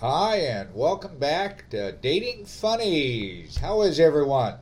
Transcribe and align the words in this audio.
Hi, 0.00 0.36
and 0.36 0.72
welcome 0.76 1.18
back 1.18 1.68
to 1.70 1.90
Dating 1.90 2.44
Funnies. 2.44 3.58
How 3.58 3.82
is 3.82 3.98
everyone? 3.98 4.54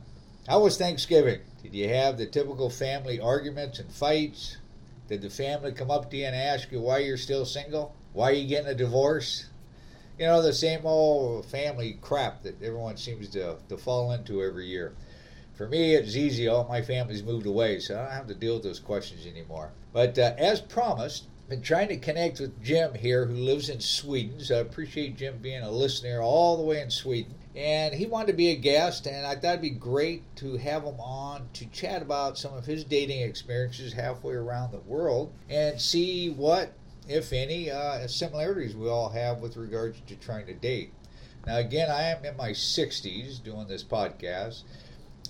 How 0.47 0.63
was 0.63 0.79
Thanksgiving? 0.79 1.41
Did 1.61 1.75
you 1.75 1.89
have 1.89 2.17
the 2.17 2.25
typical 2.25 2.71
family 2.71 3.19
arguments 3.19 3.77
and 3.77 3.91
fights? 3.91 4.57
Did 5.07 5.21
the 5.21 5.29
family 5.29 5.73
come 5.73 5.91
up 5.91 6.09
to 6.09 6.17
you 6.17 6.25
and 6.25 6.35
ask 6.35 6.71
you 6.71 6.81
why 6.81 6.99
you're 6.99 7.17
still 7.17 7.45
single? 7.45 7.93
Why 8.13 8.31
are 8.31 8.33
you 8.33 8.47
getting 8.47 8.71
a 8.71 8.73
divorce? 8.73 9.45
You 10.17 10.25
know, 10.25 10.41
the 10.41 10.53
same 10.53 10.87
old 10.87 11.45
family 11.45 11.99
crap 12.01 12.41
that 12.41 12.59
everyone 12.63 12.97
seems 12.97 13.29
to, 13.29 13.57
to 13.69 13.77
fall 13.77 14.11
into 14.13 14.41
every 14.41 14.65
year. 14.65 14.95
For 15.53 15.67
me, 15.67 15.93
it's 15.93 16.15
easy. 16.15 16.47
All 16.47 16.67
my 16.67 16.81
family's 16.81 17.21
moved 17.21 17.45
away, 17.45 17.79
so 17.79 17.93
I 17.93 18.05
don't 18.05 18.11
have 18.11 18.27
to 18.29 18.33
deal 18.33 18.55
with 18.55 18.63
those 18.63 18.79
questions 18.79 19.27
anymore. 19.27 19.69
But 19.93 20.17
uh, 20.17 20.33
as 20.39 20.61
promised, 20.61 21.25
been 21.49 21.61
trying 21.61 21.87
to 21.87 21.97
connect 21.97 22.39
with 22.39 22.61
Jim 22.61 22.93
here, 22.93 23.25
who 23.25 23.33
lives 23.33 23.69
in 23.69 23.79
Sweden. 23.79 24.39
So 24.39 24.57
I 24.57 24.59
appreciate 24.59 25.17
Jim 25.17 25.37
being 25.41 25.61
a 25.61 25.71
listener 25.71 26.21
all 26.21 26.57
the 26.57 26.63
way 26.63 26.81
in 26.81 26.91
Sweden. 26.91 27.33
And 27.55 27.93
he 27.93 28.05
wanted 28.05 28.27
to 28.27 28.33
be 28.33 28.49
a 28.49 28.55
guest, 28.55 29.07
and 29.07 29.25
I 29.25 29.33
thought 29.33 29.45
it'd 29.45 29.61
be 29.61 29.71
great 29.71 30.23
to 30.37 30.57
have 30.57 30.83
him 30.83 30.99
on 30.99 31.47
to 31.53 31.65
chat 31.67 32.01
about 32.01 32.37
some 32.37 32.53
of 32.53 32.65
his 32.65 32.83
dating 32.83 33.21
experiences 33.21 33.93
halfway 33.93 34.35
around 34.35 34.71
the 34.71 34.79
world 34.79 35.33
and 35.49 35.81
see 35.81 36.29
what, 36.29 36.73
if 37.07 37.33
any, 37.33 37.71
uh, 37.71 38.05
similarities 38.07 38.75
we 38.75 38.87
all 38.87 39.09
have 39.09 39.39
with 39.39 39.57
regards 39.57 39.99
to 40.05 40.15
trying 40.17 40.45
to 40.45 40.53
date. 40.53 40.93
Now, 41.47 41.57
again, 41.57 41.89
I 41.89 42.09
am 42.09 42.25
in 42.25 42.37
my 42.37 42.51
60s 42.51 43.41
doing 43.41 43.67
this 43.67 43.83
podcast. 43.83 44.63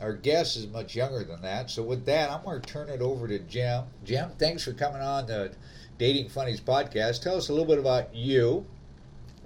Our 0.01 0.13
guest 0.13 0.57
is 0.57 0.67
much 0.67 0.95
younger 0.95 1.23
than 1.23 1.41
that. 1.41 1.71
So, 1.71 1.81
with 1.81 2.05
that, 2.05 2.29
I'm 2.29 2.43
going 2.43 2.61
to 2.61 2.67
turn 2.67 2.89
it 2.89 3.01
over 3.01 3.27
to 3.27 3.39
Jim. 3.39 3.83
Jim, 4.03 4.29
thanks 4.37 4.63
for 4.63 4.73
coming 4.73 5.01
on 5.01 5.25
the 5.25 5.51
Dating 5.97 6.29
Funnies 6.29 6.61
podcast. 6.61 7.23
Tell 7.23 7.35
us 7.35 7.49
a 7.49 7.53
little 7.53 7.67
bit 7.67 7.79
about 7.79 8.13
you, 8.13 8.65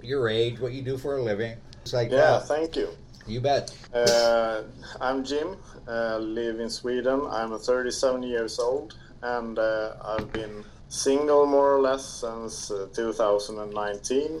your 0.02 0.28
age, 0.28 0.60
what 0.60 0.72
you 0.72 0.82
do 0.82 0.98
for 0.98 1.16
a 1.16 1.22
living. 1.22 1.56
It's 1.80 1.92
like 1.92 2.10
yeah, 2.10 2.38
thank 2.38 2.76
you. 2.76 2.88
You 3.26 3.40
bet. 3.40 3.74
Uh, 3.94 4.62
I'm 5.00 5.24
Jim. 5.24 5.56
Uh, 5.88 6.18
live 6.18 6.60
in 6.60 6.68
Sweden. 6.68 7.22
I'm 7.30 7.58
37 7.58 8.22
years 8.22 8.58
old, 8.58 8.96
and 9.22 9.58
uh, 9.58 9.94
I've 10.04 10.32
been 10.32 10.64
single 10.88 11.46
more 11.46 11.74
or 11.74 11.80
less 11.80 12.04
since 12.04 12.70
uh, 12.70 12.88
2019. 12.92 14.40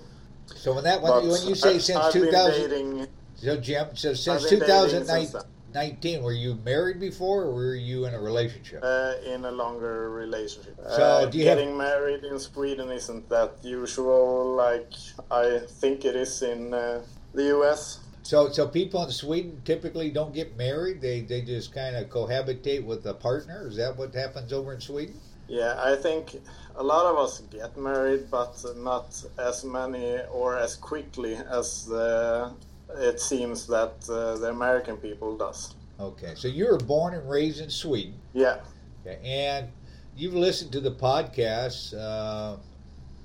So 0.54 0.74
when 0.74 0.84
that 0.84 1.00
when, 1.00 1.28
when 1.28 1.46
you 1.46 1.54
say 1.54 1.76
I, 1.76 1.78
since 1.78 1.98
I've 1.98 2.12
2000, 2.12 3.08
so 3.36 3.56
Jim, 3.56 3.86
so 3.94 4.14
since 4.14 4.48
2019. 4.48 5.42
19 5.74 6.22
were 6.22 6.32
you 6.32 6.58
married 6.64 7.00
before 7.00 7.42
or 7.44 7.54
were 7.54 7.74
you 7.74 8.06
in 8.06 8.14
a 8.14 8.20
relationship? 8.20 8.80
Uh, 8.82 9.14
in 9.26 9.44
a 9.44 9.50
longer 9.50 10.10
relationship. 10.10 10.76
So 10.88 11.02
uh, 11.02 11.26
getting 11.26 11.68
have... 11.68 11.78
married 11.78 12.24
in 12.24 12.38
sweden 12.38 12.90
isn't 12.90 13.28
that 13.28 13.52
usual 13.62 14.54
like 14.54 14.92
i 15.30 15.60
think 15.80 16.04
it 16.04 16.16
is 16.16 16.42
in 16.42 16.74
uh, 16.74 17.02
the 17.34 17.56
us 17.58 18.00
so 18.22 18.50
so 18.50 18.68
people 18.68 19.02
in 19.04 19.10
sweden 19.10 19.60
typically 19.64 20.10
don't 20.10 20.32
get 20.32 20.56
married? 20.56 21.00
They 21.00 21.22
they 21.22 21.42
just 21.42 21.74
kind 21.74 21.96
of 21.96 22.08
cohabitate 22.08 22.84
with 22.84 23.04
a 23.06 23.14
partner? 23.14 23.66
Is 23.66 23.76
that 23.76 23.96
what 23.96 24.14
happens 24.14 24.52
over 24.52 24.72
in 24.72 24.80
sweden? 24.80 25.16
Yeah 25.48 25.74
i 25.82 25.96
think 25.96 26.40
a 26.76 26.82
lot 26.82 27.04
of 27.04 27.18
us 27.18 27.40
get 27.50 27.76
married 27.76 28.30
but 28.30 28.64
not 28.76 29.22
as 29.38 29.64
many 29.64 30.20
or 30.32 30.56
as 30.56 30.76
quickly 30.76 31.34
as 31.34 31.84
the 31.86 32.52
it 32.96 33.20
seems 33.20 33.66
that 33.66 33.94
uh, 34.08 34.36
the 34.36 34.50
American 34.50 34.96
people 34.96 35.36
does. 35.36 35.74
Okay, 36.00 36.32
so 36.34 36.48
you 36.48 36.66
were 36.66 36.78
born 36.78 37.14
and 37.14 37.28
raised 37.28 37.60
in 37.60 37.70
Sweden. 37.70 38.14
Yeah. 38.32 38.60
Okay, 39.06 39.18
and 39.24 39.68
you've 40.16 40.34
listened 40.34 40.72
to 40.72 40.80
the 40.80 40.92
podcast 40.92 41.94
uh, 41.96 42.56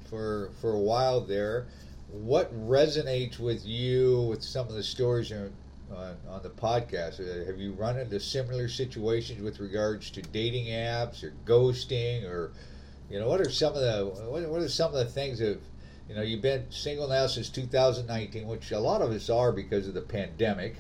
for 0.10 0.52
for 0.62 0.74
a 0.74 0.80
while 0.80 1.22
there. 1.22 1.68
What 2.12 2.54
resonates 2.68 3.40
with 3.40 3.66
you 3.66 4.22
with 4.30 4.44
some 4.44 4.68
of 4.68 4.74
the 4.74 4.84
stories 4.84 5.32
on, 5.32 5.52
on 5.92 6.44
the 6.44 6.50
podcast? 6.50 7.20
Uh, 7.20 7.46
have 7.46 7.58
you 7.58 7.74
run 7.74 8.00
into 8.00 8.20
similar 8.20 8.68
situations 8.68 9.42
with 9.42 9.60
regards 9.60 10.10
to 10.12 10.22
dating 10.22 10.68
apps 10.68 11.24
or 11.24 11.34
ghosting, 11.46 12.24
or 12.26 12.52
you 13.10 13.20
know, 13.20 13.28
what 13.28 13.42
are 13.42 13.50
some 13.50 13.74
of 13.74 13.82
the 13.82 14.06
what, 14.30 14.48
what 14.50 14.62
are 14.62 14.70
some 14.70 14.94
of 14.94 14.98
the 14.98 15.06
things 15.06 15.40
that 15.40 15.60
you 16.10 16.16
know, 16.16 16.22
you've 16.22 16.42
been 16.42 16.66
single 16.70 17.08
now 17.08 17.28
since 17.28 17.50
2019, 17.50 18.48
which 18.48 18.72
a 18.72 18.80
lot 18.80 19.02
of 19.02 19.12
us 19.12 19.30
are 19.30 19.52
because 19.52 19.88
of 19.88 19.94
the 19.94 20.02
pandemic. 20.02 20.76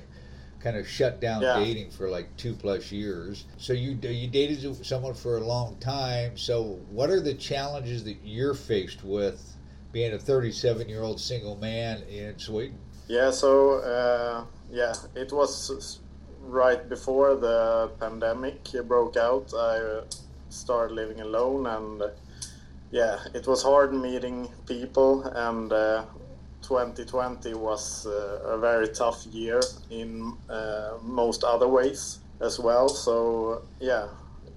Kind 0.59 0.77
of 0.77 0.87
shut 0.87 1.21
down 1.21 1.41
yeah. 1.41 1.59
dating 1.59 1.91
for 1.91 2.09
like 2.09 2.35
two 2.35 2.53
plus 2.53 2.91
years. 2.91 3.45
So 3.57 3.73
you 3.73 3.91
you 4.01 4.27
dated 4.27 4.85
someone 4.85 5.13
for 5.13 5.37
a 5.37 5.45
long 5.45 5.77
time. 5.79 6.35
So 6.35 6.79
what 6.89 7.09
are 7.09 7.21
the 7.21 7.35
challenges 7.35 8.03
that 8.05 8.17
you're 8.23 8.55
faced 8.55 9.03
with 9.03 9.55
being 9.91 10.13
a 10.13 10.19
37 10.19 10.89
year 10.89 11.03
old 11.03 11.19
single 11.19 11.55
man 11.57 12.01
in 12.09 12.39
Sweden? 12.39 12.79
Yeah. 13.07 13.29
So 13.31 13.75
uh, 13.81 14.45
yeah, 14.71 14.95
it 15.15 15.31
was 15.31 15.99
right 16.41 16.89
before 16.89 17.35
the 17.35 17.91
pandemic 17.99 18.67
broke 18.87 19.15
out. 19.15 19.53
I 19.53 20.01
started 20.49 20.95
living 20.95 21.21
alone 21.21 21.67
and 21.67 22.01
yeah, 22.91 23.17
it 23.33 23.47
was 23.47 23.63
hard 23.63 23.93
meeting 23.93 24.49
people, 24.65 25.23
and 25.23 25.71
uh, 25.71 26.05
2020 26.61 27.53
was 27.53 28.05
uh, 28.05 28.39
a 28.45 28.57
very 28.57 28.87
tough 28.89 29.25
year 29.27 29.61
in 29.89 30.33
uh, 30.49 30.97
most 31.01 31.43
other 31.43 31.67
ways 31.67 32.19
as 32.41 32.59
well. 32.59 32.89
So 32.89 33.63
yeah, 33.79 34.07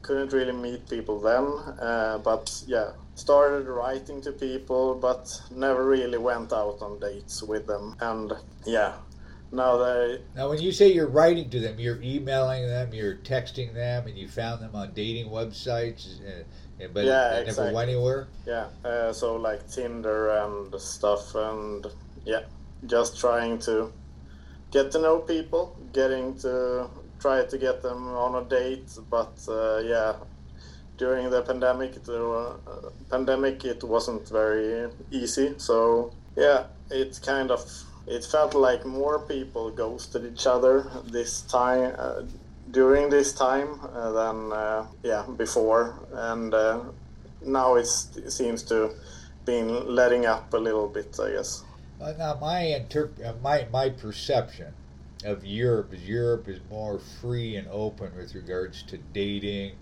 couldn't 0.02 0.32
really 0.32 0.52
meet 0.52 0.88
people 0.88 1.20
then, 1.20 1.44
uh, 1.80 2.19
but 2.19 2.62
yeah, 2.66 2.92
started 3.14 3.66
writing 3.69 4.20
to 4.22 4.32
people, 4.32 4.94
but 4.94 5.40
never 5.50 5.84
really 5.84 6.19
went 6.19 6.52
out 6.52 6.78
on 6.80 6.98
dates 7.00 7.42
with 7.42 7.66
them, 7.66 7.96
and 8.00 8.32
yeah. 8.64 8.94
Now 9.52 9.78
they. 9.78 10.20
Now, 10.36 10.48
when 10.48 10.60
you 10.60 10.70
say 10.70 10.92
you're 10.92 11.08
writing 11.08 11.50
to 11.50 11.58
them, 11.58 11.80
you're 11.80 12.00
emailing 12.02 12.69
them, 12.69 12.94
you're 12.94 13.16
texting 13.16 13.74
them, 13.74 14.06
and 14.06 14.16
you 14.16 14.28
found 14.28 14.62
them 14.62 14.76
on 14.76 14.92
dating 14.92 15.26
websites. 15.26 16.20
Yeah, 16.80 16.86
but 16.92 17.04
yeah, 17.04 17.36
it 17.36 17.48
exactly. 17.48 17.64
never 17.64 17.76
went 17.76 17.91
anywhere. 17.91 18.28
Yeah, 18.46 18.66
uh, 18.84 19.12
so 19.12 19.36
like 19.36 19.68
Tinder 19.70 20.30
and 20.30 20.80
stuff, 20.80 21.34
and 21.34 21.86
yeah, 22.24 22.42
just 22.86 23.20
trying 23.20 23.58
to 23.60 23.92
get 24.70 24.90
to 24.92 24.98
know 24.98 25.19
people, 25.19 25.76
getting 25.92 26.38
to 26.38 26.88
try 27.20 27.44
to 27.44 27.58
get 27.58 27.82
them 27.82 28.08
on 28.08 28.42
a 28.42 28.48
date. 28.48 28.90
But 29.10 29.32
uh, 29.46 29.78
yeah, 29.84 30.14
during 30.96 31.28
the 31.28 31.42
pandemic, 31.42 32.02
the 32.04 32.24
uh, 32.24 32.90
pandemic, 33.10 33.64
it 33.64 33.84
wasn't 33.84 34.26
very 34.28 34.90
easy. 35.10 35.54
So 35.58 36.12
yeah, 36.36 36.64
it 36.90 37.20
kind 37.22 37.50
of 37.50 37.60
it 38.06 38.24
felt 38.24 38.54
like 38.54 38.86
more 38.86 39.19
people 39.19 39.70
ghosted 39.70 40.24
each 40.32 40.46
other 40.46 40.90
this 41.04 41.42
time 41.42 41.94
uh, 41.98 42.22
during 42.70 43.10
this 43.10 43.32
time 43.32 43.81
uh, 43.92 44.12
than 44.12 44.53
uh, 44.53 44.86
yeah 45.03 45.26
before, 45.36 45.94
and 46.12 46.54
uh, 46.54 46.81
now 47.44 47.75
it 47.76 47.86
seems 47.86 48.62
to 48.64 48.94
been 49.44 49.94
letting 49.94 50.26
up 50.26 50.53
a 50.53 50.56
little 50.56 50.88
bit, 50.88 51.19
I 51.20 51.32
guess. 51.32 51.64
Now 51.98 52.38
my 52.41 52.62
interp- 52.62 53.25
uh, 53.25 53.34
my 53.42 53.66
my 53.72 53.91
perception 53.91 54.72
of 55.25 55.44
Europe 55.44 55.92
is 55.92 56.08
Europe 56.08 56.48
is 56.48 56.60
more 56.70 56.98
free 56.98 57.56
and 57.56 57.69
open 57.69 58.16
with 58.16 58.34
regards 58.34 58.82
to 58.84 58.98
dating, 59.12 59.72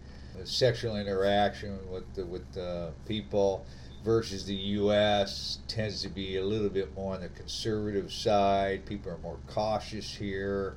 sexual 0.45 0.97
interaction 0.97 1.79
with 1.91 2.13
the, 2.15 2.25
with 2.25 2.53
the 2.53 2.91
people 3.07 3.65
versus 4.05 4.45
the 4.47 4.55
U.S. 4.55 5.59
tends 5.69 6.03
to 6.03 6.09
be 6.09 6.37
a 6.37 6.45
little 6.45 6.69
bit 6.69 6.95
more 6.97 7.15
on 7.15 7.21
the 7.21 7.29
conservative 7.29 8.13
side. 8.13 8.87
People 8.87 9.13
are 9.13 9.19
more 9.19 9.39
cautious 9.47 10.17
here. 10.17 10.77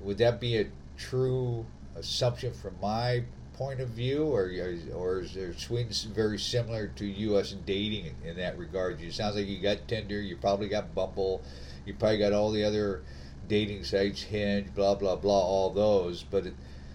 Would 0.00 0.18
that 0.18 0.40
be 0.40 0.58
a 0.58 0.66
true 1.02 1.66
assumption 1.96 2.52
from 2.52 2.74
my 2.80 3.24
point 3.54 3.80
of 3.80 3.88
view, 3.90 4.24
or 4.24 4.50
or 4.94 5.20
is 5.20 5.34
there 5.34 5.52
Sweden 5.54 5.92
very 6.14 6.38
similar 6.38 6.88
to 6.88 7.04
U.S. 7.04 7.54
dating 7.66 8.06
in, 8.06 8.30
in 8.30 8.36
that 8.36 8.56
regard? 8.58 9.00
It 9.00 9.12
sounds 9.12 9.36
like 9.36 9.46
you 9.46 9.60
got 9.60 9.86
Tinder, 9.88 10.20
you 10.20 10.36
probably 10.36 10.68
got 10.68 10.94
Bumble, 10.94 11.42
you 11.84 11.94
probably 11.94 12.18
got 12.18 12.32
all 12.32 12.50
the 12.50 12.64
other 12.64 13.02
dating 13.48 13.84
sites, 13.84 14.22
Hinge, 14.22 14.74
blah 14.74 14.94
blah 14.94 15.16
blah, 15.16 15.40
all 15.40 15.70
those. 15.70 16.22
But 16.22 16.46
it, 16.46 16.54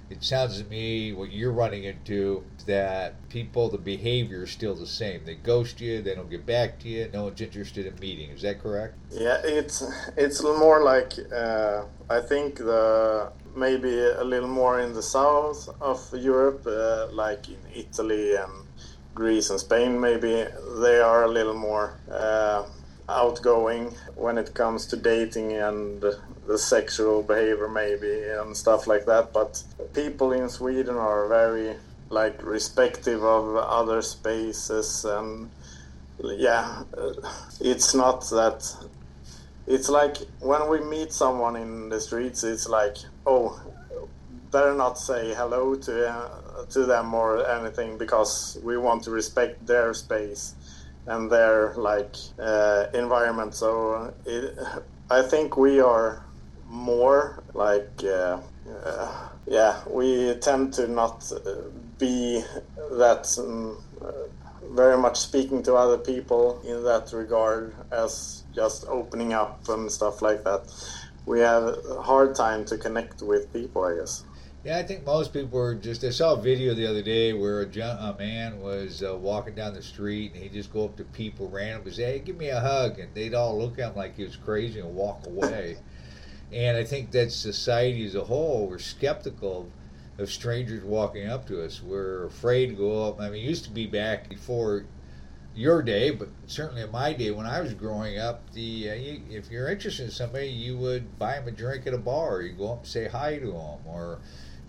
it 0.10 0.24
sounds 0.24 0.62
to 0.62 0.68
me 0.70 1.12
what 1.12 1.32
you're 1.32 1.52
running 1.52 1.84
into 1.84 2.44
that 2.66 3.30
people, 3.30 3.70
the 3.70 3.78
behavior 3.78 4.44
is 4.44 4.52
still 4.52 4.74
the 4.74 4.88
same. 4.88 5.26
They 5.26 5.36
ghost 5.36 5.82
you, 5.82 6.02
they 6.02 6.16
don't 6.16 6.30
get 6.30 6.46
back 6.46 6.80
to 6.80 6.88
you, 6.88 7.10
no 7.14 7.26
one's 7.26 7.42
interested 7.42 7.86
in 7.86 8.00
meeting. 8.00 8.30
Is 8.30 8.42
that 8.42 8.62
correct? 8.64 8.96
Yeah, 9.12 9.42
it's 9.44 9.84
it's 10.16 10.42
more 10.42 10.84
like 10.84 11.14
uh, 11.34 11.84
I 12.10 12.22
think 12.22 12.58
the 12.58 13.32
maybe 13.58 14.00
a 14.00 14.24
little 14.24 14.50
more 14.50 14.80
in 14.80 14.94
the 14.94 15.04
south 15.04 15.70
of 15.82 16.00
Europe, 16.14 16.66
uh, 16.68 17.08
like 17.12 17.50
in 17.50 17.60
Italy 17.74 18.36
and 18.36 18.54
Greece 19.16 19.50
and 19.50 19.60
Spain. 19.60 20.00
Maybe 20.00 20.46
they 20.82 21.00
are 21.00 21.24
a 21.24 21.28
little 21.28 21.56
more. 21.56 21.98
Uh, 22.12 22.64
outgoing 23.10 23.96
when 24.16 24.38
it 24.38 24.54
comes 24.54 24.86
to 24.86 24.98
dating 24.98 25.54
and 25.54 26.04
the 26.46 26.58
sexual 26.58 27.24
behavior 27.24 27.70
maybe 27.70 28.24
and 28.24 28.56
stuff 28.56 28.86
like 28.86 29.06
that 29.06 29.32
but 29.32 29.64
people 29.94 30.34
in 30.34 30.50
sweden 30.50 30.96
are 30.96 31.28
very 31.28 31.76
like 32.10 32.44
respective 32.44 33.24
of 33.24 33.56
other 33.56 34.02
spaces 34.02 35.06
and 35.06 35.50
yeah 36.22 36.84
it's 37.62 37.94
not 37.96 38.22
that 38.30 38.76
it's 39.68 39.90
like 39.90 40.18
when 40.40 40.70
we 40.70 40.80
meet 40.80 41.12
someone 41.12 41.58
in 41.58 41.90
the 41.90 42.00
streets, 42.00 42.44
it's 42.44 42.70
like, 42.70 42.96
oh, 43.26 43.62
better 44.50 44.74
not 44.74 44.98
say 44.98 45.34
hello 45.34 45.76
to 45.76 46.10
uh, 46.10 46.66
to 46.70 46.86
them 46.86 47.14
or 47.14 47.46
anything 47.50 47.98
because 47.98 48.58
we 48.64 48.78
want 48.78 49.04
to 49.04 49.12
respect 49.12 49.68
their 49.68 49.94
space 49.94 50.56
and 51.06 51.30
their 51.30 51.74
like 51.76 52.16
uh, 52.40 52.86
environment. 52.94 53.54
So 53.54 54.14
it, 54.26 54.58
I 55.10 55.22
think 55.22 55.58
we 55.58 55.82
are 55.82 56.26
more 56.66 57.44
like 57.54 58.04
uh, 58.04 58.40
uh 58.86 59.30
yeah, 59.46 59.82
we 59.90 60.34
tend 60.36 60.74
to 60.76 60.88
not 60.88 61.30
uh, 61.32 61.62
be 61.98 62.42
that. 62.92 63.38
Um, 63.38 63.84
very 64.72 64.98
much 64.98 65.18
speaking 65.18 65.64
to 65.64 65.74
other 65.76 65.98
people 65.98 66.62
in 66.68 66.84
that 66.84 67.12
regard 67.14 67.74
as 67.90 68.44
just 68.58 68.88
opening 68.88 69.34
up 69.34 69.70
and 69.70 69.90
stuff 69.90 70.22
like 70.22 70.44
that. 70.44 70.64
We 71.26 71.40
have 71.42 71.64
a 71.64 72.02
hard 72.02 72.36
time 72.36 72.66
to 72.66 72.78
connect 72.78 73.22
with 73.22 73.54
people, 73.54 73.84
I 73.86 73.96
guess. 73.96 74.24
Yeah, 74.66 74.80
I 74.80 74.84
think 74.84 75.06
most 75.06 75.32
people 75.32 75.60
were 75.60 75.76
just. 75.76 76.04
I 76.04 76.10
saw 76.10 76.34
a 76.34 76.42
video 76.42 76.74
the 76.74 76.88
other 76.88 77.04
day 77.04 77.32
where 77.34 77.62
a, 77.62 77.66
a 77.66 78.16
man 78.18 78.60
was 78.60 79.04
uh, 79.04 79.16
walking 79.16 79.54
down 79.54 79.74
the 79.74 79.84
street 79.84 80.34
and 80.34 80.42
he'd 80.42 80.54
just 80.54 80.74
go 80.74 80.86
up 80.86 80.98
to 80.98 81.04
people 81.06 81.50
randomly, 81.50 81.92
say, 81.92 82.14
"Hey, 82.14 82.20
give 82.20 82.38
me 82.38 82.50
a 82.50 82.60
hug," 82.60 83.00
and 83.00 83.14
they'd 83.14 83.36
all 83.36 83.58
look 83.58 83.78
at 83.80 83.92
him 83.92 83.96
like 83.96 84.18
he 84.18 84.24
was 84.24 84.36
crazy 84.36 84.80
and 84.80 84.96
walk 84.96 85.26
away. 85.28 85.78
and 86.52 86.76
I 86.76 86.84
think 86.84 87.12
that 87.12 87.32
society 87.32 88.06
as 88.06 88.16
a 88.16 88.24
whole, 88.24 88.68
we're 88.68 88.80
skeptical 88.80 89.70
of 90.18 90.32
strangers 90.32 90.84
walking 90.84 91.28
up 91.28 91.48
to 91.48 91.64
us. 91.64 91.82
We're 91.84 92.26
afraid 92.26 92.68
to 92.68 92.74
go 92.74 93.08
up. 93.08 93.22
I 93.22 93.30
mean, 93.30 93.44
it 93.44 93.48
used 93.48 93.66
to 93.66 93.72
be 93.72 93.86
back 93.86 94.28
before 94.28 94.86
your 95.58 95.82
day, 95.82 96.12
but 96.12 96.30
certainly 96.46 96.84
in 96.84 96.92
my 96.92 97.12
day 97.14 97.32
when 97.32 97.48
I 97.48 97.62
was 97.62 97.74
growing 97.74 98.20
up, 98.20 98.52
the 98.54 98.92
uh, 98.92 98.94
you, 98.94 99.22
if 99.30 99.50
you're 99.50 99.70
interested 99.70 100.04
in 100.04 100.12
somebody, 100.12 100.48
you 100.48 100.78
would 100.78 101.18
buy 101.18 101.40
them 101.40 101.48
a 101.48 101.52
drink 101.52 101.88
at 101.88 101.96
a 101.96 101.98
bar. 101.98 102.42
You 102.42 102.54
go 102.54 102.74
up 102.74 102.80
and 102.80 102.88
say 102.88 103.08
hi 103.08 103.40
to 103.40 103.48
them, 103.48 103.80
or 103.86 104.20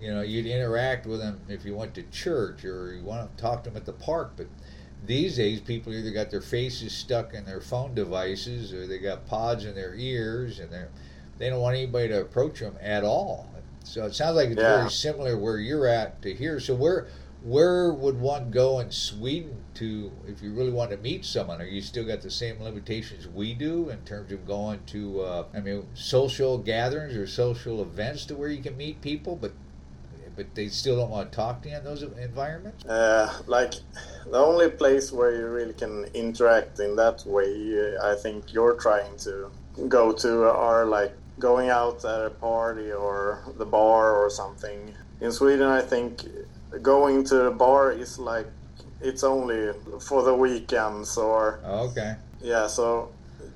you 0.00 0.12
know, 0.12 0.22
you'd 0.22 0.46
interact 0.46 1.06
with 1.06 1.20
them 1.20 1.40
if 1.48 1.64
you 1.66 1.74
went 1.74 1.94
to 1.94 2.02
church 2.04 2.64
or 2.64 2.94
you 2.94 3.02
want 3.02 3.36
to 3.36 3.42
talk 3.42 3.64
to 3.64 3.70
them 3.70 3.76
at 3.76 3.84
the 3.84 3.92
park. 3.92 4.32
But 4.36 4.46
these 5.04 5.36
days, 5.36 5.60
people 5.60 5.92
either 5.92 6.10
got 6.10 6.30
their 6.30 6.40
faces 6.40 6.92
stuck 6.92 7.34
in 7.34 7.44
their 7.44 7.60
phone 7.60 7.94
devices 7.94 8.72
or 8.72 8.86
they 8.86 8.98
got 8.98 9.26
pods 9.26 9.66
in 9.66 9.74
their 9.74 9.94
ears, 9.94 10.58
and 10.58 10.70
they 10.72 10.84
they 11.36 11.50
don't 11.50 11.60
want 11.60 11.76
anybody 11.76 12.08
to 12.08 12.22
approach 12.22 12.60
them 12.60 12.76
at 12.80 13.04
all. 13.04 13.50
So 13.84 14.06
it 14.06 14.14
sounds 14.14 14.36
like 14.36 14.48
it's 14.48 14.60
yeah. 14.60 14.78
very 14.78 14.90
similar 14.90 15.38
where 15.38 15.58
you're 15.58 15.86
at 15.86 16.22
to 16.22 16.34
here. 16.34 16.60
So 16.60 16.74
where 16.74 17.08
where 17.42 17.92
would 17.92 18.20
one 18.20 18.50
go 18.50 18.80
in 18.80 18.90
Sweden 18.90 19.62
to 19.74 20.10
if 20.26 20.42
you 20.42 20.52
really 20.52 20.72
want 20.72 20.90
to 20.90 20.96
meet 20.96 21.24
someone? 21.24 21.60
Are 21.60 21.66
you 21.66 21.80
still 21.80 22.04
got 22.04 22.20
the 22.20 22.30
same 22.30 22.60
limitations 22.60 23.28
we 23.28 23.54
do 23.54 23.90
in 23.90 23.98
terms 24.04 24.32
of 24.32 24.46
going 24.46 24.80
to 24.86 25.20
uh, 25.20 25.44
I 25.54 25.60
mean 25.60 25.86
social 25.94 26.58
gatherings 26.58 27.16
or 27.16 27.26
social 27.26 27.80
events 27.82 28.26
to 28.26 28.34
where 28.34 28.48
you 28.48 28.62
can 28.62 28.76
meet 28.76 29.00
people, 29.00 29.36
but 29.36 29.52
but 30.36 30.54
they 30.54 30.68
still 30.68 30.96
don't 30.96 31.10
want 31.10 31.32
to 31.32 31.36
talk 31.36 31.62
to 31.62 31.68
you 31.68 31.76
in 31.76 31.84
those 31.84 32.02
environments? 32.02 32.84
Uh, 32.84 33.42
like 33.46 33.74
the 34.30 34.38
only 34.38 34.70
place 34.70 35.10
where 35.10 35.36
you 35.36 35.46
really 35.46 35.74
can 35.74 36.04
interact 36.14 36.78
in 36.78 36.94
that 36.94 37.26
way, 37.26 37.96
I 38.00 38.14
think 38.14 38.52
you're 38.52 38.74
trying 38.74 39.16
to 39.18 39.50
go 39.88 40.12
to 40.12 40.44
are 40.44 40.86
like 40.86 41.12
going 41.38 41.70
out 41.70 42.04
at 42.04 42.24
a 42.24 42.30
party 42.30 42.92
or 42.92 43.44
the 43.58 43.64
bar 43.64 44.14
or 44.14 44.30
something. 44.30 44.94
In 45.20 45.32
Sweden, 45.32 45.66
I 45.66 45.82
think 45.82 46.24
going 46.82 47.24
to 47.24 47.34
the 47.34 47.50
bar 47.50 47.92
is 47.92 48.18
like 48.18 48.46
it's 49.00 49.24
only 49.24 49.72
for 50.00 50.22
the 50.22 50.34
weekends 50.34 51.16
or. 51.16 51.60
Okay. 51.64 52.16
Yeah, 52.40 52.66
so 52.66 53.10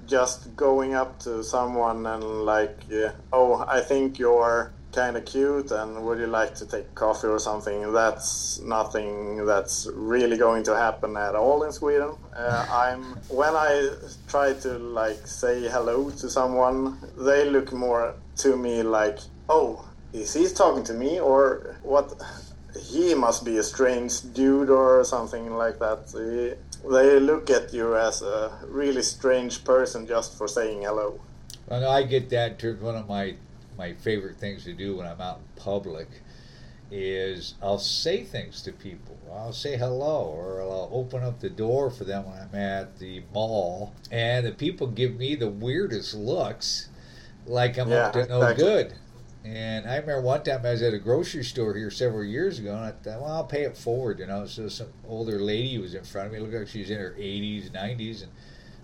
just 0.07 0.55
going 0.57 0.95
up 0.95 1.19
to 1.21 1.43
someone 1.45 2.07
and 2.07 2.45
like, 2.45 2.77
yeah, 2.89 3.13
oh, 3.33 3.65
I 3.69 3.81
think 3.81 4.19
you're 4.19 4.73
kind 4.93 5.17
of 5.17 5.25
cute 5.25 5.71
and 5.71 6.05
would 6.05 6.19
you 6.19 6.27
like 6.27 6.55
to 6.55 6.67
take 6.67 6.95
coffee 6.95 7.27
or 7.27 7.39
something 7.39 7.93
that's 7.95 8.61
nothing 8.61 9.47
that's 9.47 9.89
really 9.95 10.37
going 10.37 10.63
to 10.63 10.77
happen 10.77 11.17
at 11.17 11.35
all 11.35 11.63
in 11.63 11.73
sweden 11.73 12.11
uh, 12.37 12.67
i'm 12.71 13.03
when 13.31 13.55
i 13.57 13.89
try 14.29 14.53
to 14.53 14.77
like 14.79 15.27
say 15.27 15.67
hello 15.69 16.11
to 16.11 16.29
someone 16.29 16.99
they 17.17 17.49
look 17.49 17.73
more 17.73 18.15
to 18.37 18.55
me 18.55 18.83
like 18.83 19.19
oh 19.49 19.83
is 20.13 20.35
he 20.35 20.47
talking 20.53 20.85
to 20.85 20.93
me 20.93 21.19
or 21.19 21.75
what 21.83 22.13
he 22.81 23.15
must 23.15 23.45
be 23.45 23.59
a 23.59 23.63
strange 23.63 24.21
dude 24.33 24.71
or 24.71 25.05
something 25.05 25.53
like 25.55 25.79
that 25.79 26.09
they 26.91 27.21
look 27.21 27.51
at 27.51 27.73
you 27.73 27.97
as 27.97 28.23
a 28.23 28.59
really 28.67 29.03
strange 29.03 29.65
person 29.65 30.07
just 30.07 30.37
for 30.37 30.49
saying 30.49 30.83
hello 30.83 31.21
well, 31.73 31.91
I 31.91 32.03
get 32.03 32.31
that. 32.31 32.59
Too. 32.59 32.77
One 32.81 32.97
of 32.97 33.09
my 33.09 33.37
my 33.79 33.95
favorite 33.95 34.37
things 34.37 34.65
to 34.65 34.73
do 34.73 34.97
when 34.97 35.07
I'm 35.07 35.21
out 35.21 35.39
in 35.39 35.63
public 35.63 36.09
is 36.91 37.55
I'll 37.63 37.79
say 37.79 38.25
things 38.25 38.63
to 38.63 38.73
people. 38.73 39.17
I'll 39.33 39.55
say 39.55 39.79
hello 39.79 40.25
or 40.25 40.61
I'll 40.61 40.91
open 40.93 41.23
up 41.23 41.41
the 41.41 41.49
door 41.49 41.91
for 41.91 42.05
them 42.05 42.27
when 42.27 42.39
I'm 42.39 42.55
at 42.55 42.99
the 42.99 43.23
mall. 43.33 43.95
And 44.11 44.47
the 44.47 44.53
people 44.53 44.87
give 44.87 45.17
me 45.17 45.35
the 45.35 45.49
weirdest 45.49 46.13
looks 46.13 46.89
like 47.47 47.79
I'm 47.79 47.89
yeah, 47.89 48.07
up 48.09 48.13
to 48.13 48.27
no 48.27 48.43
exactly. 48.43 48.65
good. 48.65 48.95
And 49.45 49.89
I 49.89 49.97
remember 49.97 50.23
one 50.23 50.45
time 50.45 50.65
I 50.65 50.71
was 50.71 50.83
at 50.83 50.95
a 50.95 50.99
grocery 50.99 51.43
store 51.43 51.75
here 51.75 51.91
several 51.91 52.25
years 52.25 52.59
ago, 52.59 52.75
and 52.75 52.85
I 52.85 52.93
thought, 52.93 53.21
well, 53.21 53.33
I'll 53.33 53.45
pay 53.45 53.63
it 53.63 53.77
forward. 53.77 54.21
You 54.21 54.27
know, 54.27 54.47
so 54.47 54.69
some 54.69 54.89
older 55.07 55.41
lady 55.41 55.79
was 55.79 55.95
in 55.95 56.05
front 56.05 56.29
of 56.29 56.33
me. 56.33 56.39
Looked 56.39 56.55
like 56.55 56.69
she 56.69 56.81
was 56.81 56.91
in 56.91 56.99
her 56.99 57.17
80s, 57.19 57.71
90s, 57.71 58.23
and 58.23 58.31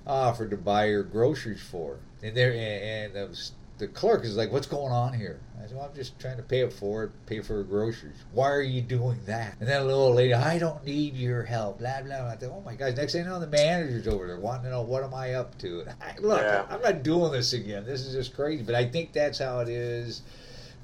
I 0.07 0.11
offered 0.11 0.51
to 0.51 0.57
buy 0.57 0.89
her 0.89 1.05
groceries 1.05 1.63
for 1.63 1.95
her. 1.95 2.27
And 2.27 2.37
there, 2.37 2.53
and, 2.53 3.15
and 3.15 3.29
was 3.29 3.53
the 3.79 3.87
clerk 3.87 4.25
is 4.25 4.37
like, 4.37 4.51
"What's 4.51 4.67
going 4.67 4.93
on 4.93 5.13
here?" 5.13 5.39
I 5.57 5.67
said, 5.67 5.77
well, 5.77 5.87
"I'm 5.89 5.95
just 5.95 6.19
trying 6.19 6.37
to 6.37 6.43
pay 6.43 6.61
it 6.61 6.73
forward, 6.73 7.13
pay 7.27 7.41
for 7.41 7.55
her 7.55 7.63
groceries." 7.63 8.17
Why 8.33 8.51
are 8.51 8.63
you 8.63 8.83
doing 8.83 9.21
that? 9.27 9.57
And 9.61 9.69
then 9.69 9.83
a 9.83 9.85
little 9.85 10.13
lady, 10.13 10.35
"I 10.35 10.59
don't 10.59 10.85
need 10.85 11.15
your 11.15 11.45
help." 11.45 11.79
Blah 11.79 12.03
blah. 12.03 12.29
I 12.29 12.37
thought, 12.37 12.51
"Oh 12.51 12.63
my 12.67 12.75
gosh!" 12.75 12.97
Next 12.97 13.13
thing 13.13 13.25
you 13.25 13.31
know, 13.31 13.39
the 13.39 13.47
manager's 13.47 14.09
over 14.09 14.27
there 14.27 14.41
wanting 14.41 14.65
to 14.65 14.71
know 14.71 14.83
what 14.83 15.05
am 15.05 15.15
I 15.15 15.35
up 15.35 15.57
to. 15.59 15.81
And 15.81 15.91
I, 16.03 16.17
look, 16.19 16.41
yeah. 16.41 16.67
I'm 16.69 16.83
not 16.83 17.05
doing 17.05 17.31
this 17.31 17.53
again. 17.53 17.85
This 17.87 18.05
is 18.05 18.13
just 18.13 18.35
crazy. 18.35 18.65
But 18.65 18.75
I 18.75 18.85
think 18.85 19.13
that's 19.13 19.39
how 19.39 19.61
it 19.61 19.69
is 19.69 20.23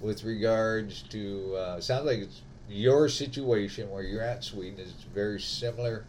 with 0.05 0.25
regards 0.25 1.03
to. 1.03 1.57
Uh, 1.57 1.81
sounds 1.81 2.07
like 2.07 2.19
it's 2.19 2.43
your 2.69 3.09
situation 3.09 3.91
where 3.91 4.03
you're 4.03 4.23
at 4.23 4.45
Sweden 4.45 4.79
is 4.79 4.93
very 5.15 5.41
similar 5.41 6.05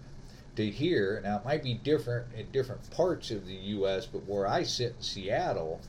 to 0.55 0.69
here. 0.69 1.21
Now 1.23 1.37
it 1.37 1.45
might 1.45 1.63
be 1.63 1.73
different 1.73 2.27
in 2.35 2.51
different 2.51 2.89
parts 2.91 3.31
of 3.31 3.45
the 3.47 3.53
U.S., 3.53 4.05
but 4.05 4.25
where 4.25 4.47
I 4.47 4.63
sit 4.63 4.95
in 4.97 5.01
Seattle 5.01 5.81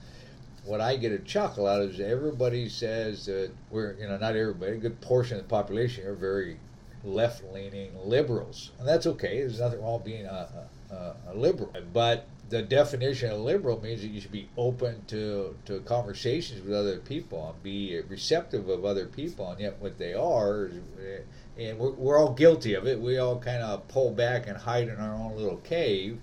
what 0.67 0.81
I 0.81 0.97
get 0.97 1.13
a 1.13 1.19
chuckle 1.21 1.67
out 1.67 1.81
of 1.81 1.95
is 1.95 2.01
everybody 2.01 2.69
says 2.69 3.27
that 3.27 3.51
we're, 3.71 3.95
you 3.95 4.09
know, 4.09 4.19
not 4.19 4.35
everybody, 4.35 4.73
a 4.73 4.77
good 4.77 5.01
portion 5.01 5.37
of 5.37 5.45
the 5.45 5.49
population 5.49 6.05
are 6.07 6.15
very 6.15 6.59
left 7.05 7.43
leaning 7.53 7.93
liberals. 8.05 8.73
And 8.79 8.87
that's 8.87 9.07
okay. 9.07 9.39
There's 9.39 9.61
nothing 9.61 9.81
wrong 9.81 9.95
with 9.95 10.05
being 10.05 10.27
a, 10.27 10.69
a, 10.91 11.15
a, 11.29 11.35
liberal. 11.35 11.73
But 11.93 12.27
the 12.49 12.63
definition 12.63 13.31
of 13.31 13.41
liberal 13.41 13.81
means 13.81 14.03
that 14.03 14.09
you 14.09 14.21
should 14.21 14.33
be 14.33 14.49
open 14.57 15.05
to, 15.09 15.57
to 15.65 15.81
conversations 15.81 16.63
with 16.63 16.75
other 16.75 16.99
people 16.99 17.51
and 17.51 17.63
be 17.63 18.01
receptive 18.09 18.69
of 18.69 18.85
other 18.85 19.07
people. 19.07 19.51
And 19.51 19.61
yet, 19.61 19.77
what 19.81 19.99
they 19.99 20.15
are, 20.15 20.71
and 21.59 21.79
we're, 21.79 21.91
we're 21.91 22.19
all 22.19 22.33
guilty 22.33 22.75
of 22.75 22.87
it, 22.87 23.01
we 23.01 23.19
all 23.19 23.39
kind 23.39 23.63
of 23.63 23.89
pull 23.89 24.13
back 24.13 24.47
and 24.47 24.57
hide 24.57 24.89
in 24.89 24.97
our 24.97 25.15
own 25.15 25.37
little 25.37 25.59
cave 25.59 26.21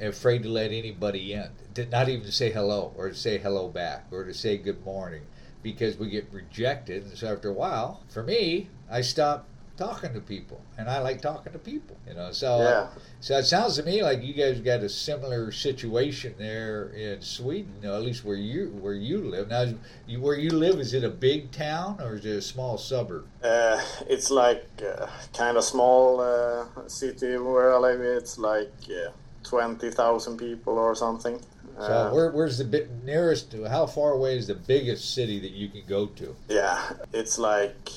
afraid 0.00 0.42
to 0.42 0.48
let 0.48 0.72
anybody 0.72 1.32
in, 1.32 1.48
to 1.74 1.86
not 1.86 2.08
even 2.08 2.24
to 2.24 2.32
say 2.32 2.50
hello 2.50 2.92
or 2.96 3.08
to 3.08 3.14
say 3.14 3.38
hello 3.38 3.68
back 3.68 4.06
or 4.10 4.24
to 4.24 4.34
say 4.34 4.56
good 4.56 4.84
morning 4.84 5.22
because 5.62 5.96
we 5.96 6.10
get 6.10 6.28
rejected. 6.32 7.04
And 7.04 7.16
so 7.16 7.32
after 7.32 7.48
a 7.48 7.52
while, 7.52 8.02
for 8.08 8.22
me, 8.22 8.68
I 8.90 9.00
stop 9.00 9.48
talking 9.76 10.12
to 10.12 10.20
people 10.20 10.60
and 10.78 10.88
I 10.88 10.98
like 11.00 11.20
talking 11.20 11.52
to 11.52 11.58
people, 11.58 11.96
you 12.06 12.14
know. 12.14 12.32
So 12.32 12.58
yeah. 12.58 12.86
so 13.20 13.38
it 13.38 13.44
sounds 13.44 13.76
to 13.76 13.82
me 13.82 14.02
like 14.02 14.22
you 14.22 14.34
guys 14.34 14.60
got 14.60 14.80
a 14.80 14.88
similar 14.88 15.50
situation 15.50 16.34
there 16.38 16.90
in 16.90 17.20
Sweden, 17.20 17.72
you 17.82 17.88
know, 17.88 17.96
at 17.96 18.02
least 18.02 18.24
where 18.24 18.36
you 18.36 18.68
where 18.80 18.94
you 18.94 19.18
live. 19.18 19.48
Now 19.48 19.66
you, 20.06 20.20
where 20.20 20.38
you 20.38 20.50
live 20.50 20.78
is 20.80 20.94
it 20.94 21.04
a 21.04 21.10
big 21.10 21.50
town 21.50 22.00
or 22.00 22.14
is 22.14 22.24
it 22.24 22.36
a 22.36 22.42
small 22.42 22.78
suburb? 22.78 23.26
Uh, 23.42 23.80
it's 24.08 24.30
like 24.30 24.66
uh, 24.82 25.06
kind 25.36 25.56
of 25.56 25.64
small 25.64 26.20
uh, 26.20 26.66
city 26.88 27.36
where 27.36 27.74
I 27.74 27.78
live. 27.78 28.00
It's 28.00 28.38
like 28.38 28.72
twenty 29.42 29.90
thousand 29.90 30.38
people 30.38 30.78
or 30.78 30.94
something. 30.94 31.40
So 31.78 32.14
where, 32.14 32.30
where's 32.30 32.58
the 32.58 32.64
bit 32.64 32.90
nearest? 33.04 33.50
To, 33.52 33.64
how 33.64 33.86
far 33.86 34.12
away 34.12 34.36
is 34.36 34.46
the 34.46 34.54
biggest 34.54 35.14
city 35.14 35.40
that 35.40 35.50
you 35.50 35.68
can 35.68 35.82
go 35.88 36.06
to? 36.06 36.34
Yeah, 36.48 36.80
it's 37.12 37.38
like 37.38 37.90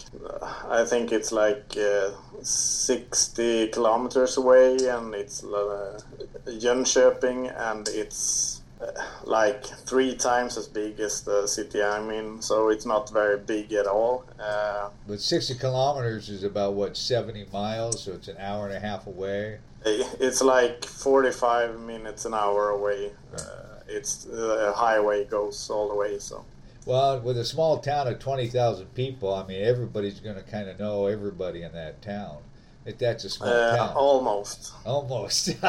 I 0.68 0.84
think 0.86 1.12
it's 1.12 1.32
like 1.32 1.76
uh, 1.78 2.12
sixty 2.42 3.68
kilometers 3.68 4.38
away, 4.38 4.78
and 4.88 5.14
it's 5.14 5.44
uh, 5.44 6.00
Jönköping, 6.48 7.54
and 7.56 7.88
it's 7.90 8.62
uh, 8.82 8.92
like 9.24 9.66
three 9.66 10.16
times 10.16 10.58
as 10.58 10.68
big 10.68 11.00
as 11.00 11.22
the 11.22 11.48
city 11.48 11.82
I'm 11.82 12.10
in, 12.12 12.42
so 12.42 12.70
it's 12.70 12.86
not 12.86 13.10
very 13.12 13.38
big 13.40 13.74
at 13.74 13.88
all. 13.88 14.26
Uh, 14.40 14.90
but 15.08 15.20
60 15.20 15.56
kilometers 15.56 16.30
is 16.30 16.44
about 16.44 16.74
what 16.76 16.96
70 16.96 17.48
miles, 17.52 18.04
so 18.04 18.14
it's 18.14 18.28
an 18.28 18.38
hour 18.38 18.68
and 18.68 18.76
a 18.76 18.80
half 18.80 19.08
away. 19.08 19.60
It's 19.86 20.42
like 20.42 20.86
45 20.86 21.80
minutes 21.80 22.26
an 22.26 22.34
hour 22.34 22.70
away. 22.70 23.12
Uh, 23.34 23.67
it's 23.88 24.26
the 24.26 24.74
highway 24.76 25.26
goes 25.26 25.70
all 25.70 25.90
the 25.90 25.96
way. 25.96 26.20
So 26.20 26.46
Well, 26.86 27.20
with 27.22 27.38
a 27.38 27.46
small 27.46 27.80
town 27.80 28.08
of 28.08 28.20
20,000 28.20 28.94
people, 28.94 29.34
I 29.34 29.46
mean, 29.46 29.64
everybody's 29.64 30.20
going 30.20 30.36
to 30.36 30.44
kind 30.44 30.70
of 30.70 30.80
know 30.80 31.08
everybody 31.08 31.64
in 31.64 31.72
that 31.74 32.02
town. 32.02 32.38
If 32.86 32.98
that's 33.00 33.26
a 33.26 33.30
small 33.30 33.50
uh, 33.50 33.76
town. 33.76 33.96
almost. 33.96 34.74
Almost. 34.86 35.56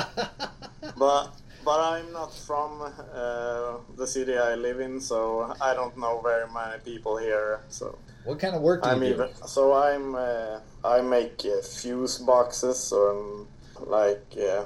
But 0.96 1.32
but 1.64 1.80
I'm 1.80 2.12
not 2.12 2.32
from 2.34 2.80
uh, 2.82 3.78
the 3.96 4.06
city 4.06 4.36
I 4.38 4.54
live 4.54 4.80
in, 4.80 5.00
so 5.00 5.54
I 5.60 5.74
don't 5.74 5.96
know 5.98 6.20
very 6.22 6.46
many 6.52 6.78
people 6.84 7.16
here. 7.18 7.60
So 7.68 7.98
what 8.24 8.38
kind 8.38 8.54
of 8.54 8.62
work 8.62 8.82
do 8.82 8.88
you 8.88 8.94
I'm 8.94 9.00
do? 9.00 9.06
even 9.06 9.28
so 9.46 9.74
I'm 9.74 10.14
uh, 10.14 10.60
I 10.84 11.00
make 11.02 11.44
uh, 11.44 11.60
fuse 11.62 12.18
boxes 12.18 12.92
or 12.92 13.46
like 13.80 14.24
yeah 14.36 14.64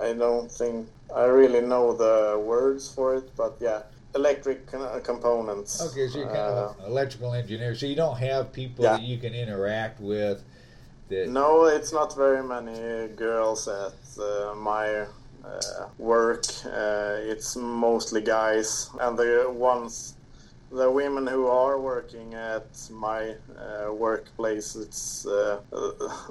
I 0.00 0.12
don't 0.12 0.50
think 0.50 0.88
I 1.14 1.24
really 1.24 1.60
know 1.60 1.94
the 1.96 2.38
words 2.44 2.88
for 2.92 3.14
it, 3.16 3.30
but 3.36 3.56
yeah 3.60 3.82
electric 4.14 4.72
uh, 4.72 5.00
components. 5.00 5.80
Okay, 5.80 6.08
so 6.08 6.18
you're 6.18 6.26
kind 6.28 6.38
Uh, 6.38 6.68
of 6.70 6.78
an 6.78 6.86
electrical 6.86 7.32
engineer. 7.34 7.74
So 7.74 7.86
you 7.86 7.96
don't 7.96 8.18
have 8.18 8.52
people 8.52 8.84
Yeah. 8.84 8.92
that 8.96 9.02
you 9.02 9.18
can 9.18 9.34
interact 9.34 10.00
with. 10.00 10.42
That 11.08 11.28
No, 11.28 11.64
it's 11.66 11.92
not 11.92 12.14
very 12.16 12.42
many 12.42 13.08
girls 13.14 13.68
at 13.68 13.98
uh, 14.18 14.54
my 14.54 15.06
uh, 15.44 15.88
work. 15.98 16.44
Uh, 16.64 17.32
it's 17.32 17.56
mostly 17.56 18.20
guys, 18.20 18.88
and 19.00 19.18
the 19.18 19.50
ones, 19.50 20.14
the 20.74 20.90
women 20.90 21.26
who 21.26 21.46
are 21.46 21.78
working 21.78 22.34
at 22.34 22.66
my 22.90 23.36
uh, 23.56 23.92
workplace, 23.92 24.74
it's 24.74 25.24
uh, 25.26 25.60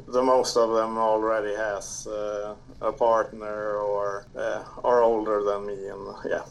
the 0.07 0.21
most 0.21 0.57
of 0.57 0.73
them 0.73 0.97
already 0.97 1.55
has 1.55 2.07
uh, 2.07 2.53
a 2.81 2.91
partner 2.91 3.77
or 3.77 4.25
uh, 4.35 4.63
are 4.83 5.01
older 5.01 5.43
than 5.43 5.65
me, 5.65 5.87
and 5.87 6.07
yeah. 6.29 6.43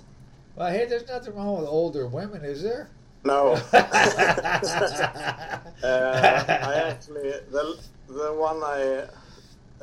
well, 0.56 0.70
hey, 0.70 0.86
there's 0.86 1.06
nothing 1.06 1.34
wrong 1.34 1.58
with 1.58 1.68
older 1.68 2.06
women, 2.06 2.44
is 2.44 2.62
there? 2.62 2.88
No. 3.24 3.60
Uh, 5.82 6.44
I 6.46 6.74
actually 6.90 7.32
the 7.50 7.76
the 8.06 8.32
one 8.32 8.62
I 8.62 9.02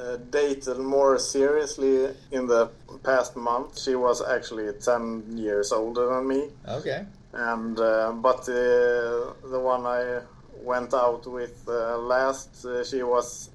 uh, 0.02 0.16
dated 0.30 0.78
more 0.78 1.20
seriously 1.20 2.16
in 2.32 2.48
the 2.48 2.70
past 3.04 3.36
month. 3.36 3.78
She 3.78 3.96
was 3.96 4.22
actually 4.22 4.72
ten 4.80 5.26
years 5.38 5.74
older 5.74 6.08
than 6.08 6.26
me, 6.26 6.48
okay. 6.70 7.06
And 7.34 7.80
uh, 7.80 8.12
but 8.14 8.42
uh, 8.50 9.34
the 9.50 9.60
one 9.62 9.86
I 9.86 10.22
went 10.62 10.94
out 10.94 11.26
with 11.26 11.64
uh, 11.68 11.98
last, 11.98 12.66
she 12.90 13.02
was 13.04 13.50